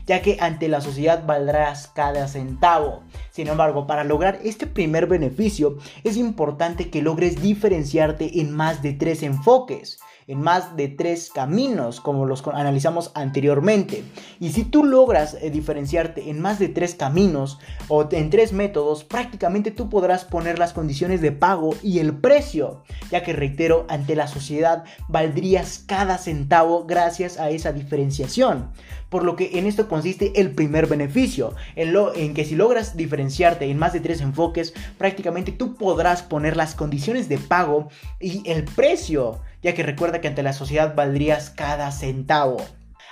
ya 0.07 0.21
que 0.21 0.37
ante 0.39 0.69
la 0.69 0.79
sociedad 0.79 1.25
valdrás 1.25 1.89
cada 1.89 2.29
centavo. 2.29 3.03
Sin 3.31 3.49
embargo, 3.49 3.87
para 3.87 4.05
lograr 4.05 4.39
este 4.45 4.65
primer 4.65 5.07
beneficio 5.07 5.77
es 6.05 6.15
importante 6.15 6.89
que 6.89 7.01
logres 7.01 7.41
diferenciarte 7.41 8.39
en 8.39 8.55
más 8.55 8.81
de 8.81 8.93
tres 8.93 9.23
enfoques 9.23 9.99
en 10.31 10.41
más 10.41 10.77
de 10.77 10.87
tres 10.87 11.29
caminos, 11.29 11.99
como 11.99 12.25
los 12.25 12.47
analizamos 12.47 13.11
anteriormente. 13.15 14.03
Y 14.39 14.51
si 14.51 14.63
tú 14.63 14.85
logras 14.85 15.33
eh, 15.41 15.49
diferenciarte 15.49 16.29
en 16.29 16.39
más 16.39 16.57
de 16.57 16.69
tres 16.69 16.95
caminos 16.95 17.59
o 17.89 18.07
en 18.09 18.29
tres 18.29 18.53
métodos, 18.53 19.03
prácticamente 19.03 19.71
tú 19.71 19.89
podrás 19.89 20.23
poner 20.23 20.57
las 20.57 20.71
condiciones 20.71 21.19
de 21.19 21.33
pago 21.33 21.75
y 21.83 21.99
el 21.99 22.13
precio, 22.13 22.81
ya 23.11 23.23
que 23.23 23.33
reitero, 23.33 23.85
ante 23.89 24.15
la 24.15 24.27
sociedad 24.27 24.85
valdrías 25.09 25.83
cada 25.85 26.17
centavo 26.17 26.85
gracias 26.85 27.37
a 27.37 27.49
esa 27.49 27.73
diferenciación. 27.73 28.69
Por 29.11 29.23
lo 29.23 29.35
que 29.35 29.59
en 29.59 29.67
esto 29.67 29.87
consiste 29.87 30.41
el 30.41 30.55
primer 30.55 30.87
beneficio, 30.87 31.53
en, 31.75 31.93
lo, 31.93 32.15
en 32.15 32.33
que 32.33 32.45
si 32.45 32.55
logras 32.55 32.97
diferenciarte 32.97 33.65
en 33.65 33.77
más 33.77 33.93
de 33.93 33.99
tres 33.99 34.21
enfoques, 34.21 34.73
prácticamente 34.97 35.51
tú 35.51 35.75
podrás 35.75 36.23
poner 36.23 36.57
las 36.57 36.73
condiciones 36.73 37.29
de 37.29 37.37
pago 37.37 37.89
y 38.19 38.41
el 38.49 38.63
precio 38.63 39.39
ya 39.61 39.73
que 39.73 39.83
recuerda 39.83 40.21
que 40.21 40.27
ante 40.27 40.43
la 40.43 40.53
sociedad 40.53 40.95
valdrías 40.95 41.49
cada 41.51 41.91
centavo. 41.91 42.57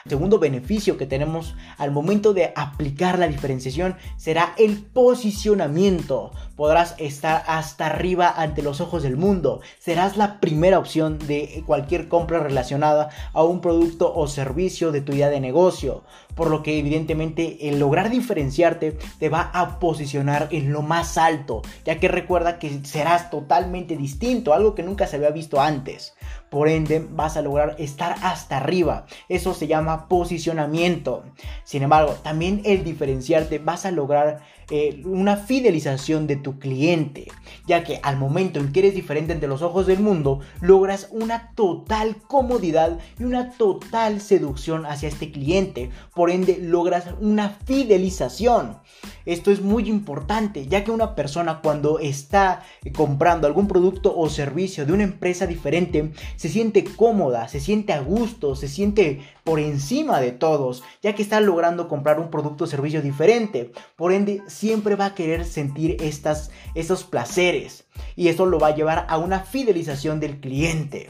Segundo 0.09 0.39
beneficio 0.39 0.97
que 0.97 1.05
tenemos 1.05 1.55
al 1.77 1.91
momento 1.91 2.33
de 2.33 2.51
aplicar 2.55 3.19
la 3.19 3.27
diferenciación 3.27 3.95
será 4.17 4.55
el 4.57 4.81
posicionamiento. 4.81 6.31
Podrás 6.55 6.95
estar 6.97 7.43
hasta 7.45 7.85
arriba 7.85 8.33
ante 8.35 8.63
los 8.63 8.81
ojos 8.81 9.03
del 9.03 9.17
mundo. 9.17 9.61
Serás 9.77 10.17
la 10.17 10.39
primera 10.39 10.79
opción 10.79 11.19
de 11.19 11.63
cualquier 11.67 12.07
compra 12.07 12.39
relacionada 12.39 13.11
a 13.33 13.43
un 13.43 13.61
producto 13.61 14.11
o 14.11 14.27
servicio 14.27 14.91
de 14.91 15.01
tu 15.01 15.13
idea 15.13 15.29
de 15.29 15.41
negocio. 15.41 16.03
Por 16.39 16.51
lo 16.51 16.63
que 16.63 16.79
evidentemente 16.79 17.67
el 17.67 17.79
lograr 17.79 18.09
diferenciarte 18.09 18.97
te 19.19 19.27
va 19.27 19.51
a 19.53 19.77
posicionar 19.77 20.47
en 20.51 20.71
lo 20.71 20.81
más 20.81 21.17
alto. 21.17 21.63
Ya 21.83 21.99
que 21.99 22.07
recuerda 22.07 22.59
que 22.59 22.79
serás 22.85 23.29
totalmente 23.29 23.97
distinto, 23.97 24.53
algo 24.53 24.73
que 24.73 24.81
nunca 24.81 25.05
se 25.05 25.17
había 25.17 25.31
visto 25.31 25.59
antes. 25.59 26.13
Por 26.49 26.69
ende, 26.69 27.05
vas 27.11 27.35
a 27.35 27.41
lograr 27.41 27.75
estar 27.77 28.15
hasta 28.23 28.55
arriba. 28.55 29.05
Eso 29.27 29.53
se 29.53 29.67
llama 29.67 30.07
posicionamiento. 30.07 31.25
Sin 31.65 31.83
embargo, 31.83 32.13
también 32.23 32.61
el 32.63 32.85
diferenciarte 32.85 33.59
vas 33.59 33.85
a 33.85 33.91
lograr 33.91 34.39
eh, 34.71 35.01
una 35.03 35.35
fidelización 35.35 36.27
de 36.27 36.35
tu 36.35 36.59
cliente, 36.59 37.27
ya 37.65 37.83
que 37.83 37.99
al 38.03 38.17
momento 38.17 38.59
en 38.59 38.71
que 38.71 38.79
eres 38.79 38.93
diferente 38.93 39.33
ante 39.33 39.47
los 39.47 39.63
ojos 39.63 39.87
del 39.87 39.99
mundo, 39.99 40.41
logras 40.61 41.07
una 41.11 41.51
total 41.55 42.17
comodidad 42.27 42.99
y 43.19 43.23
una 43.23 43.51
total 43.51 44.21
seducción 44.21 44.85
hacia 44.85 45.09
este 45.09 45.31
cliente. 45.31 45.89
Por 46.13 46.28
ende, 46.29 46.59
logras 46.61 47.05
una 47.19 47.49
fidelización. 47.49 48.77
Esto 49.25 49.51
es 49.51 49.61
muy 49.61 49.87
importante, 49.89 50.67
ya 50.67 50.83
que 50.83 50.91
una 50.91 51.15
persona 51.15 51.61
cuando 51.61 51.99
está 51.99 52.63
comprando 52.95 53.47
algún 53.47 53.67
producto 53.67 54.15
o 54.17 54.29
servicio 54.29 54.85
de 54.85 54.93
una 54.93 55.03
empresa 55.03 55.45
diferente, 55.45 56.11
se 56.35 56.49
siente 56.49 56.83
cómoda, 56.83 57.47
se 57.47 57.59
siente 57.59 57.93
a 57.93 58.01
gusto, 58.01 58.55
se 58.55 58.67
siente 58.67 59.21
por 59.43 59.59
encima 59.59 60.19
de 60.19 60.31
todos, 60.31 60.83
ya 61.01 61.13
que 61.13 61.21
está 61.21 61.41
logrando 61.41 61.87
comprar 61.87 62.19
un 62.19 62.29
producto 62.29 62.63
o 62.63 62.67
servicio 62.67 63.01
diferente. 63.01 63.71
Por 63.95 64.13
ende, 64.13 64.41
siempre 64.47 64.95
va 64.95 65.05
a 65.05 65.15
querer 65.15 65.45
sentir 65.45 65.97
estas, 65.99 66.51
estos 66.75 67.03
placeres 67.03 67.85
y 68.15 68.27
esto 68.27 68.45
lo 68.45 68.59
va 68.59 68.67
a 68.67 68.75
llevar 68.75 69.05
a 69.09 69.17
una 69.17 69.41
fidelización 69.41 70.19
del 70.19 70.39
cliente. 70.39 71.09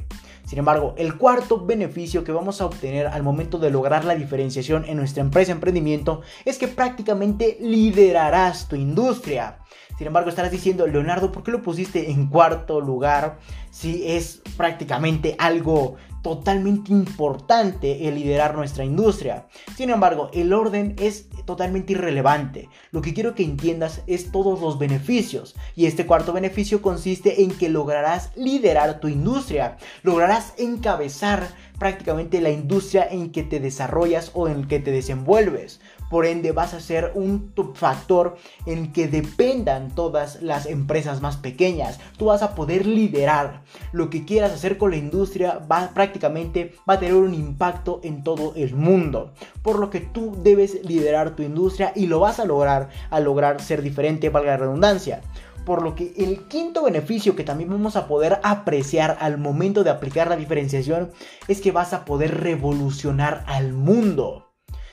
Sin 0.49 0.57
embargo, 0.57 0.95
el 0.97 1.15
cuarto 1.15 1.63
beneficio 1.63 2.23
que 2.23 2.31
vamos 2.31 2.59
a 2.59 2.65
obtener 2.65 3.05
al 3.05 3.21
momento 3.21 3.59
de 3.59 3.69
lograr 3.69 4.03
la 4.03 4.15
diferenciación 4.15 4.83
en 4.87 4.97
nuestra 4.97 5.21
empresa 5.21 5.51
emprendimiento 5.51 6.23
es 6.43 6.57
que 6.57 6.67
prácticamente 6.67 7.59
liderarás 7.61 8.67
tu 8.67 8.75
industria. 8.75 9.59
Sin 9.99 10.07
embargo, 10.07 10.29
estarás 10.29 10.51
diciendo, 10.51 10.87
Leonardo, 10.87 11.29
¿por 11.29 11.43
qué 11.43 11.51
lo 11.51 11.61
pusiste 11.61 12.09
en 12.09 12.27
cuarto 12.27 12.79
lugar 12.79 13.37
si 13.69 14.07
es 14.07 14.41
prácticamente 14.55 15.35
algo 15.37 15.97
totalmente 16.21 16.91
importante 16.91 18.07
el 18.07 18.15
liderar 18.15 18.55
nuestra 18.55 18.83
industria. 18.83 19.47
Sin 19.75 19.89
embargo, 19.89 20.29
el 20.33 20.53
orden 20.53 20.95
es 20.99 21.29
totalmente 21.45 21.93
irrelevante. 21.93 22.69
Lo 22.91 23.01
que 23.01 23.13
quiero 23.13 23.35
que 23.35 23.43
entiendas 23.43 24.01
es 24.07 24.31
todos 24.31 24.59
los 24.59 24.77
beneficios. 24.77 25.55
Y 25.75 25.85
este 25.85 26.05
cuarto 26.05 26.33
beneficio 26.33 26.81
consiste 26.81 27.43
en 27.43 27.51
que 27.51 27.69
lograrás 27.69 28.31
liderar 28.35 28.99
tu 28.99 29.07
industria. 29.07 29.77
Lograrás 30.03 30.53
encabezar 30.57 31.47
prácticamente 31.77 32.41
la 32.41 32.49
industria 32.49 33.07
en 33.09 33.31
que 33.31 33.43
te 33.43 33.59
desarrollas 33.59 34.31
o 34.33 34.49
en 34.49 34.67
que 34.67 34.79
te 34.79 34.91
desenvuelves. 34.91 35.79
Por 36.09 36.25
ende 36.25 36.51
vas 36.51 36.73
a 36.73 36.79
ser 36.79 37.11
un 37.15 37.53
factor 37.73 38.37
en 38.65 38.91
que 38.91 39.07
dependan 39.07 39.93
todas 39.93 40.41
las 40.41 40.65
empresas 40.65 41.21
más 41.21 41.37
pequeñas. 41.37 41.99
Tú 42.17 42.25
vas 42.25 42.41
a 42.41 42.55
poder 42.55 42.85
liderar. 42.85 43.61
Lo 43.91 44.09
que 44.09 44.25
quieras 44.25 44.51
hacer 44.51 44.77
con 44.77 44.91
la 44.91 44.97
industria 44.97 45.59
va 45.71 45.91
prácticamente 45.93 46.73
va 46.89 46.95
a 46.95 46.99
tener 46.99 47.15
un 47.15 47.33
impacto 47.33 47.99
en 48.03 48.23
todo 48.23 48.53
el 48.55 48.75
mundo. 48.75 49.33
Por 49.61 49.79
lo 49.79 49.89
que 49.89 49.99
tú 49.99 50.37
debes 50.41 50.83
liderar 50.83 51.35
tu 51.35 51.43
industria 51.43 51.91
y 51.95 52.07
lo 52.07 52.19
vas 52.19 52.39
a 52.39 52.45
lograr 52.45 52.89
a 53.09 53.19
lograr 53.19 53.61
ser 53.61 53.81
diferente, 53.81 54.29
valga 54.29 54.51
la 54.51 54.57
redundancia 54.57 55.21
por 55.65 55.83
lo 55.83 55.93
que 55.93 56.13
el 56.17 56.47
quinto 56.47 56.83
beneficio 56.83 57.35
que 57.35 57.43
también 57.43 57.69
vamos 57.69 57.95
a 57.95 58.07
poder 58.07 58.39
apreciar 58.41 59.17
al 59.19 59.37
momento 59.37 59.83
de 59.83 59.91
aplicar 59.91 60.27
la 60.27 60.35
diferenciación 60.35 61.11
es 61.47 61.61
que 61.61 61.71
vas 61.71 61.93
a 61.93 62.05
poder 62.05 62.39
revolucionar 62.41 63.43
al 63.45 63.73
mundo. 63.73 64.48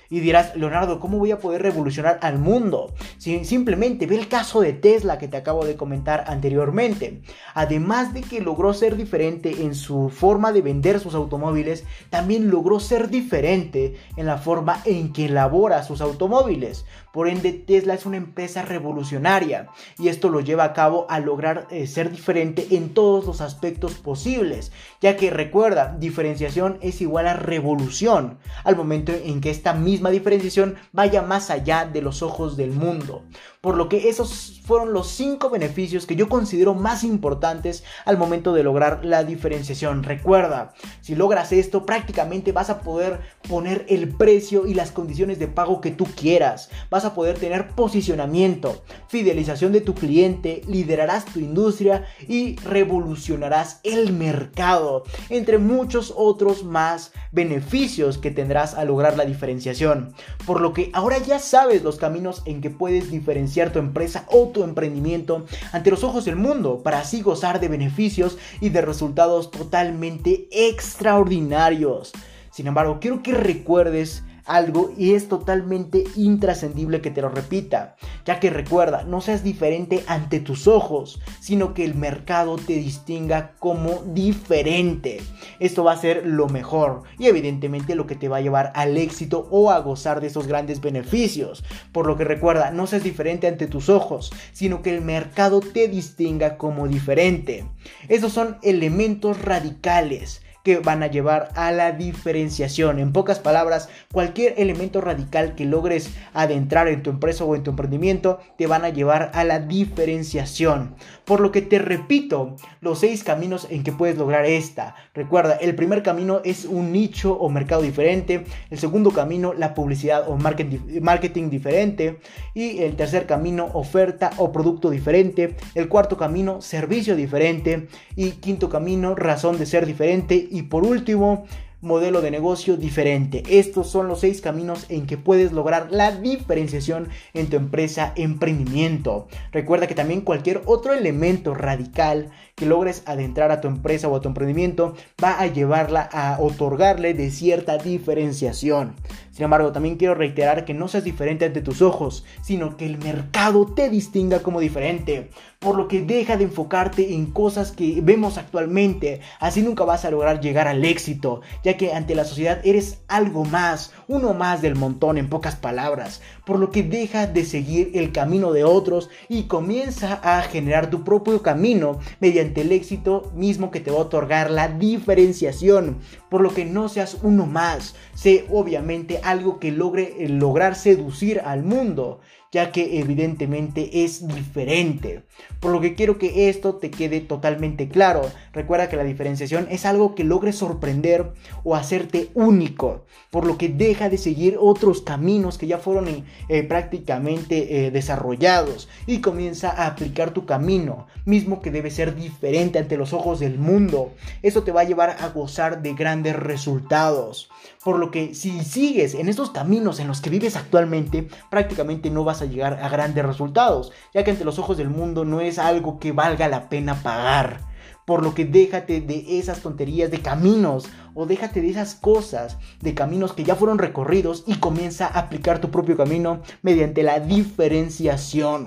Y 0.09 0.21
dirás, 0.21 0.55
Leonardo, 0.57 1.01
¿cómo 1.01 1.19
voy 1.19 1.33
a 1.33 1.39
poder 1.39 1.63
revolucionar 1.63 2.19
al 2.23 2.39
mundo? 2.39 2.93
Si 3.19 3.45
simplemente 3.45 4.07
ve 4.07 4.17
el 4.17 4.29
caso 4.29 4.61
de 4.61 4.73
Tesla 4.73 5.19
que 5.19 5.29
te 5.29 5.37
acabo 5.37 5.65
de 5.65 5.77
comentar 5.77 6.25
anteriormente. 6.29 7.23
Además 7.55 8.15
de 8.15 8.23
que 8.23 8.41
logró 8.41 8.73
ser 8.73 8.97
diferente 8.97 9.63
en 9.63 9.75
su 9.75 10.09
forma 10.11 10.53
de 10.53 10.63
vender 10.63 11.01
sus 11.01 11.15
automóviles, 11.15 11.85
también 12.11 12.51
logró 12.51 12.81
ser 12.81 13.09
diferente 13.09 13.97
en 14.17 14.27
la 14.27 14.39
forma 14.39 14.81
en 14.85 15.13
que 15.13 15.27
elabora 15.27 15.83
sus 15.83 16.01
automóviles. 16.01 16.85
Por 17.17 17.29
ende, 17.29 17.55
Tesla 17.55 17.95
es 17.95 18.05
una 18.05 18.19
empresa 18.19 18.61
revolucionaria 18.61 19.71
y 19.99 20.09
esto 20.09 20.29
lo 20.29 20.41
lleva 20.41 20.65
a 20.65 20.75
cabo 20.75 21.07
a 21.09 21.19
lograr 21.19 21.67
eh, 21.71 21.87
ser 21.87 22.11
diferente 22.11 22.67
en 22.73 22.93
todos 22.93 23.25
los 23.25 23.41
aspectos 23.41 23.95
posibles, 23.95 24.71
ya 25.01 25.17
que 25.17 25.31
recuerda, 25.31 25.97
diferenciación 25.99 26.77
es 26.83 27.01
igual 27.01 27.27
a 27.27 27.33
revolución, 27.33 28.37
al 28.65 28.77
momento 28.77 29.13
en 29.13 29.41
que 29.41 29.49
esta 29.49 29.73
misma 29.73 30.11
diferenciación 30.11 30.75
vaya 30.93 31.23
más 31.23 31.49
allá 31.49 31.87
de 31.87 32.03
los 32.03 32.21
ojos 32.21 32.59
del 32.59 32.73
mundo. 32.73 33.23
Por 33.63 33.79
lo 33.79 33.89
que 33.89 34.11
esos 34.11 34.61
fueron 34.67 34.93
los 34.93 35.09
cinco 35.09 35.49
beneficios 35.49 36.07
que 36.07 36.17
yo 36.17 36.29
considero 36.29 36.75
más 36.75 37.03
importantes 37.03 37.83
al 38.05 38.19
momento 38.19 38.53
de 38.53 38.63
lograr 38.63 39.05
la 39.05 39.25
diferenciación. 39.25 40.03
Recuerda, 40.03 40.75
si 41.01 41.15
logras 41.15 41.51
esto, 41.51 41.87
prácticamente 41.87 42.53
vas 42.53 42.69
a 42.69 42.81
poder 42.81 43.21
poner 43.49 43.87
el 43.89 44.15
precio 44.15 44.67
y 44.67 44.75
las 44.75 44.93
condiciones 44.93 45.39
de 45.39 45.49
pago 45.49 45.81
que 45.81 45.91
tú 45.91 46.05
quieras. 46.05 46.69
Poder 47.15 47.39
tener 47.39 47.69
posicionamiento, 47.69 48.83
fidelización 49.09 49.73
de 49.73 49.81
tu 49.81 49.95
cliente, 49.95 50.63
liderarás 50.67 51.25
tu 51.25 51.41
industria 51.41 52.07
y 52.29 52.57
revolucionarás 52.57 53.81
el 53.83 54.13
mercado, 54.13 55.05
entre 55.29 55.59
muchos 55.59 56.13
otros 56.17 56.65
más 56.65 57.13
beneficios 57.33 58.19
que 58.19 58.31
tendrás 58.31 58.75
al 58.75 58.89
lograr 58.89 59.17
la 59.17 59.25
diferenciación. 59.25 60.15
Por 60.47 60.61
lo 60.61 60.73
que 60.73 60.91
ahora 60.93 61.19
ya 61.19 61.39
sabes 61.39 61.83
los 61.83 61.97
caminos 61.97 62.43
en 62.45 62.61
que 62.61 62.71
puedes 62.71 63.11
diferenciar 63.11 63.73
tu 63.73 63.79
empresa 63.79 64.27
o 64.31 64.49
tu 64.49 64.65
emprendimiento 64.65 65.47
ante 65.73 65.91
los 65.91 66.05
ojos 66.05 66.25
del 66.25 66.37
mundo 66.37 66.83
para 66.83 67.01
así 67.01 67.23
gozar 67.23 67.61
de 67.61 67.69
beneficios 67.69 68.39
y 68.61 68.71
de 68.71 68.83
resultados 68.83 69.51
totalmente 69.51 70.49
extraordinarios. 70.51 72.13
Sin 72.51 72.67
embargo, 72.67 72.99
quiero 73.01 73.23
que 73.23 73.33
recuerdes 73.33 74.23
algo 74.47 74.93
y 74.97 75.15
es 75.15 75.29
totalmente 75.29 76.05
intrascendible 76.15 77.01
que 77.01 77.11
te 77.11 77.23
lo 77.23 77.29
repita, 77.29 77.97
ya 78.25 78.41
que 78.41 78.51
recuerda, 78.51 79.05
no 79.05 79.21
seas 79.21 79.43
diferente 79.43 80.05
ante 80.07 80.41
tus 80.41 80.67
ojos, 80.67 81.21
sino 81.41 81.75
que 81.75 81.85
el 81.85 81.95
mercado 81.95 82.57
te 82.57 82.75
distinga 82.75 83.53
como 83.59 84.03
diferente. 84.07 85.21
Esto 85.59 85.85
va 85.85 85.93
a 85.93 85.99
ser 85.99 86.27
lo 86.27 86.49
mejor 86.49 87.03
y 87.19 87.27
evidentemente 87.27 87.95
lo 87.95 88.07
que 88.07 88.17
te 88.17 88.29
va 88.29 88.39
a 88.39 88.43
llevar 88.43 88.73
al 88.75 88.97
éxito 88.97 89.49
o 89.51 89.71
a 89.71 89.81
gozar 89.81 90.21
de 90.21 90.29
esos 90.29 90.47
grandes 90.47 90.81
beneficios. 90.81 91.65
Por 91.93 92.07
lo 92.07 92.17
que 92.17 92.25
recuerda, 92.25 92.71
no 92.71 92.87
seas 92.87 93.03
diferente 93.03 93.47
ante 93.47 93.67
tus 93.67 93.89
ojos, 93.89 94.33
sino 94.53 94.83
que 94.83 94.95
el 94.95 95.03
mercado 95.03 95.61
te 95.61 95.89
distinga 95.89 96.57
como 96.57 96.89
diferente. 96.89 97.67
Esos 98.09 98.33
son 98.33 98.59
elementos 98.63 99.43
radicales 99.43 100.43
que 100.67 100.81
van 100.81 101.05
a 101.05 101.07
llevar 101.07 101.51
a 101.55 101.71
la 101.71 101.93
diferenciación. 101.93 102.99
En 102.99 103.13
pocas 103.13 103.39
palabras, 103.39 103.89
cualquier 104.11 104.55
elemento 104.57 105.01
radical 105.01 105.55
que 105.55 105.65
logres 105.65 106.11
adentrar 106.35 106.89
en 106.89 107.05
tu 107.05 107.11
empresa 107.11 107.45
o 107.45 107.55
en 107.55 107.63
tu 107.63 107.71
emprendimiento 107.71 108.41
te 108.59 108.67
van 108.67 108.85
a 108.85 108.89
llevar 108.89 109.31
a 109.33 109.45
la 109.45 109.61
diferenciación. 109.61 110.97
Por 111.25 111.39
lo 111.39 111.53
que 111.53 111.63
te 111.63 111.79
repito 111.79 112.57
los 112.81 112.99
seis 112.99 113.23
caminos 113.23 113.69
en 113.71 113.85
que 113.85 113.93
puedes 113.93 114.19
lograr 114.19 114.45
esta. 114.45 114.97
Recuerda, 115.15 115.55
el 115.55 115.77
primer 115.77 116.03
camino 116.03 116.41
es 116.45 116.65
un 116.65 116.91
nicho 116.91 117.35
o 117.35 117.49
mercado 117.49 117.83
diferente. 117.83 118.43
El 118.69 118.79
segundo 118.79 119.13
camino, 119.13 119.55
la 119.55 119.73
publicidad 119.73 120.29
o 120.29 120.37
marketing, 120.37 121.01
marketing 121.01 121.49
diferente. 121.49 122.19
Y 122.55 122.79
el 122.79 122.97
tercer 122.97 123.27
camino, 123.27 123.71
oferta 123.75 124.33
o 124.39 124.51
producto 124.51 124.91
diferente. 124.91 125.55
El 125.77 125.89
cuarto 125.89 126.17
camino, 126.17 126.61
servicio 126.61 127.15
diferente. 127.15 127.87
Y 128.17 128.33
quinto 128.33 128.69
camino, 128.69 129.15
razón 129.15 129.59
de 129.59 129.67
ser 129.67 129.87
diferente 129.87 130.49
y 130.57 130.63
por 130.63 130.85
último, 130.85 131.45
modelo 131.83 132.23
de 132.23 132.31
negocio 132.31 132.77
diferente. 132.77 133.43
Estos 133.49 133.91
son 133.91 134.09
los 134.09 134.21
seis 134.21 134.41
caminos 134.41 134.87
en 134.89 135.07
que 135.07 135.19
puedes 135.19 135.53
lograr 135.53 135.89
la 135.91 136.13
diferenciación 136.13 137.09
en 137.35 137.49
tu 137.49 137.57
empresa 137.57 138.13
emprendimiento. 138.17 139.29
Recuerda 139.53 139.87
que 139.87 139.95
también 139.95 140.23
cualquier 140.23 140.63
otro 140.65 140.95
elemento 140.95 141.55
radical 141.55 142.31
que 142.57 142.65
logres 142.65 143.03
adentrar 143.05 143.53
a 143.53 143.61
tu 143.61 143.69
empresa 143.69 144.09
o 144.09 144.17
a 144.17 144.21
tu 144.23 144.29
emprendimiento 144.29 144.95
va 145.23 145.39
a 145.39 145.47
llevarla 145.47 146.09
a 146.11 146.39
otorgarle 146.41 147.13
de 147.13 147.31
cierta 147.31 147.77
diferenciación. 147.77 148.95
Sin 149.31 149.45
embargo, 149.45 149.71
también 149.71 149.97
quiero 149.97 150.15
reiterar 150.15 150.65
que 150.65 150.73
no 150.73 150.89
seas 150.89 151.05
diferente 151.05 151.45
ante 151.45 151.61
tus 151.61 151.83
ojos, 151.83 152.25
sino 152.41 152.79
que 152.79 152.87
el 152.87 152.97
mercado 152.97 153.67
te 153.67 153.91
distinga 153.91 154.39
como 154.39 154.61
diferente. 154.61 155.29
Por 155.59 155.77
lo 155.77 155.89
que 155.89 156.01
deja 156.01 156.39
de 156.39 156.45
enfocarte 156.45 157.13
en 157.13 157.27
cosas 157.27 157.73
que 157.73 158.01
vemos 158.03 158.39
actualmente. 158.39 159.21
Así 159.39 159.61
nunca 159.61 159.85
vas 159.85 160.07
a 160.07 160.11
lograr 160.11 160.41
llegar 160.41 160.69
al 160.69 160.83
éxito, 160.87 161.43
ya 161.63 161.77
que 161.77 161.93
ante 161.93 162.15
la 162.15 162.25
sociedad 162.25 162.61
eres 162.65 163.01
algo 163.09 163.45
más, 163.45 163.93
uno 164.09 164.33
más 164.33 164.63
del 164.63 164.75
montón 164.75 165.19
en 165.19 165.29
pocas 165.29 165.57
palabras, 165.57 166.23
por 166.47 166.59
lo 166.59 166.71
que 166.71 166.83
deja 166.83 167.27
de 167.27 167.45
seguir 167.45 167.91
el 167.95 168.13
camino 168.13 168.53
de 168.53 168.65
otros 168.65 169.11
y 169.29 169.45
comienza 169.45 170.15
a 170.23 170.41
generar 170.43 170.89
tu 170.89 171.05
propio 171.05 171.43
camino 171.43 171.99
mediante 172.21 172.46
el 172.55 172.73
éxito 172.73 173.31
mismo 173.35 173.71
que 173.71 173.81
te 173.81 173.91
va 173.91 173.99
a 173.99 174.03
otorgar 174.03 174.51
la 174.51 174.69
diferenciación, 174.69 175.99
por 176.31 176.41
lo 176.41 176.55
que 176.55 176.65
no 176.65 176.89
seas 176.89 177.19
uno 177.23 177.47
más, 177.47 177.95
sé 178.15 178.47
obviamente 178.51 179.21
algo 179.23 179.59
que 179.59 179.73
logre 179.73 180.15
eh, 180.19 180.29
lograr 180.29 180.75
seducir 180.75 181.41
al 181.41 181.63
mundo 181.63 182.21
ya 182.53 182.73
que 182.73 183.01
evidentemente 183.01 184.05
es 184.05 184.27
diferente. 184.27 185.23
Por 185.61 185.73
lo 185.73 185.81
que 185.81 185.95
quiero 185.95 186.19
que 186.19 186.49
esto 186.49 186.77
te 186.77 186.91
quede 186.91 187.21
totalmente 187.21 187.89
claro. 187.89 188.23
Recuerda 188.53 188.89
que 188.89 188.97
la 188.97 189.05
diferenciación 189.05 189.67
es 189.71 189.85
algo 189.85 190.15
que 190.15 190.25
logre 190.25 190.53
sorprender 190.53 191.33
o 191.65 191.75
hacerte 191.75 192.31
único, 192.35 193.05
por 193.31 193.47
lo 193.47 193.59
que 193.59 193.69
deja 193.69 194.09
de 194.09 194.19
seguir 194.19 194.57
otros 194.61 195.03
caminos 195.03 195.59
que 195.59 195.67
ya 195.67 195.79
fueron 195.79 196.25
eh, 196.49 196.63
prácticamente 196.63 197.87
eh, 197.87 197.91
desarrollados 197.91 198.89
y 199.07 199.21
comienza 199.21 199.71
a 199.71 199.87
aplicar 199.87 200.31
tu 200.31 200.47
camino, 200.47 201.07
mismo 201.25 201.61
que 201.61 201.71
debe 201.71 201.91
ser 201.91 202.15
diferente 202.15 202.79
ante 202.79 202.97
los 202.97 203.13
ojos 203.13 203.41
del 203.41 203.59
mundo. 203.59 204.13
Eso 204.43 204.63
te 204.63 204.73
va 204.73 204.83
a 204.83 204.85
llevar 204.85 205.17
a 205.21 205.29
gozar 205.29 205.83
de 205.83 205.95
grandes 205.95 206.37
resultados. 206.37 207.51
Por 207.85 207.99
lo 207.99 208.11
que 208.11 208.35
si 208.35 208.65
sigues 208.65 209.15
en 209.15 209.29
estos 209.29 209.51
caminos 209.51 210.01
en 210.01 210.09
los 210.09 210.21
que 210.21 210.31
vives 210.31 210.57
actualmente, 210.57 211.29
prácticamente 211.51 212.11
no 212.11 212.25
vas 212.25 212.43
a 212.43 212.46
llegar 212.47 212.81
a 212.83 212.89
grandes 212.89 213.25
resultados, 213.25 213.93
ya 214.15 214.25
que 214.25 214.31
ante 214.31 214.45
los 214.45 214.59
ojos 214.59 214.77
del 214.77 214.89
mundo 214.89 215.25
no 215.25 215.41
es 215.41 215.59
algo 215.59 215.99
que 215.99 216.13
valga 216.13 216.49
la 216.49 216.69
pena 216.69 217.03
pagar. 217.03 217.61
Por 218.07 218.23
lo 218.23 218.35
que 218.35 218.45
déjate 218.45 219.01
de 219.01 219.39
esas 219.39 219.61
tonterías 219.61 220.11
de 220.11 220.23
caminos 220.23 220.87
o 221.15 221.27
déjate 221.27 221.61
de 221.61 221.71
esas 221.71 221.95
cosas, 221.95 222.57
de 222.81 222.95
caminos 222.95 223.33
que 223.33 223.43
ya 223.43 223.57
fueron 223.57 223.79
recorridos 223.79 224.45
y 224.47 224.57
comienza 224.57 225.07
a 225.07 225.19
aplicar 225.19 225.61
tu 225.61 225.71
propio 225.71 225.97
camino 225.97 226.41
mediante 226.63 227.03
la 227.03 227.19
diferenciación. 227.19 228.67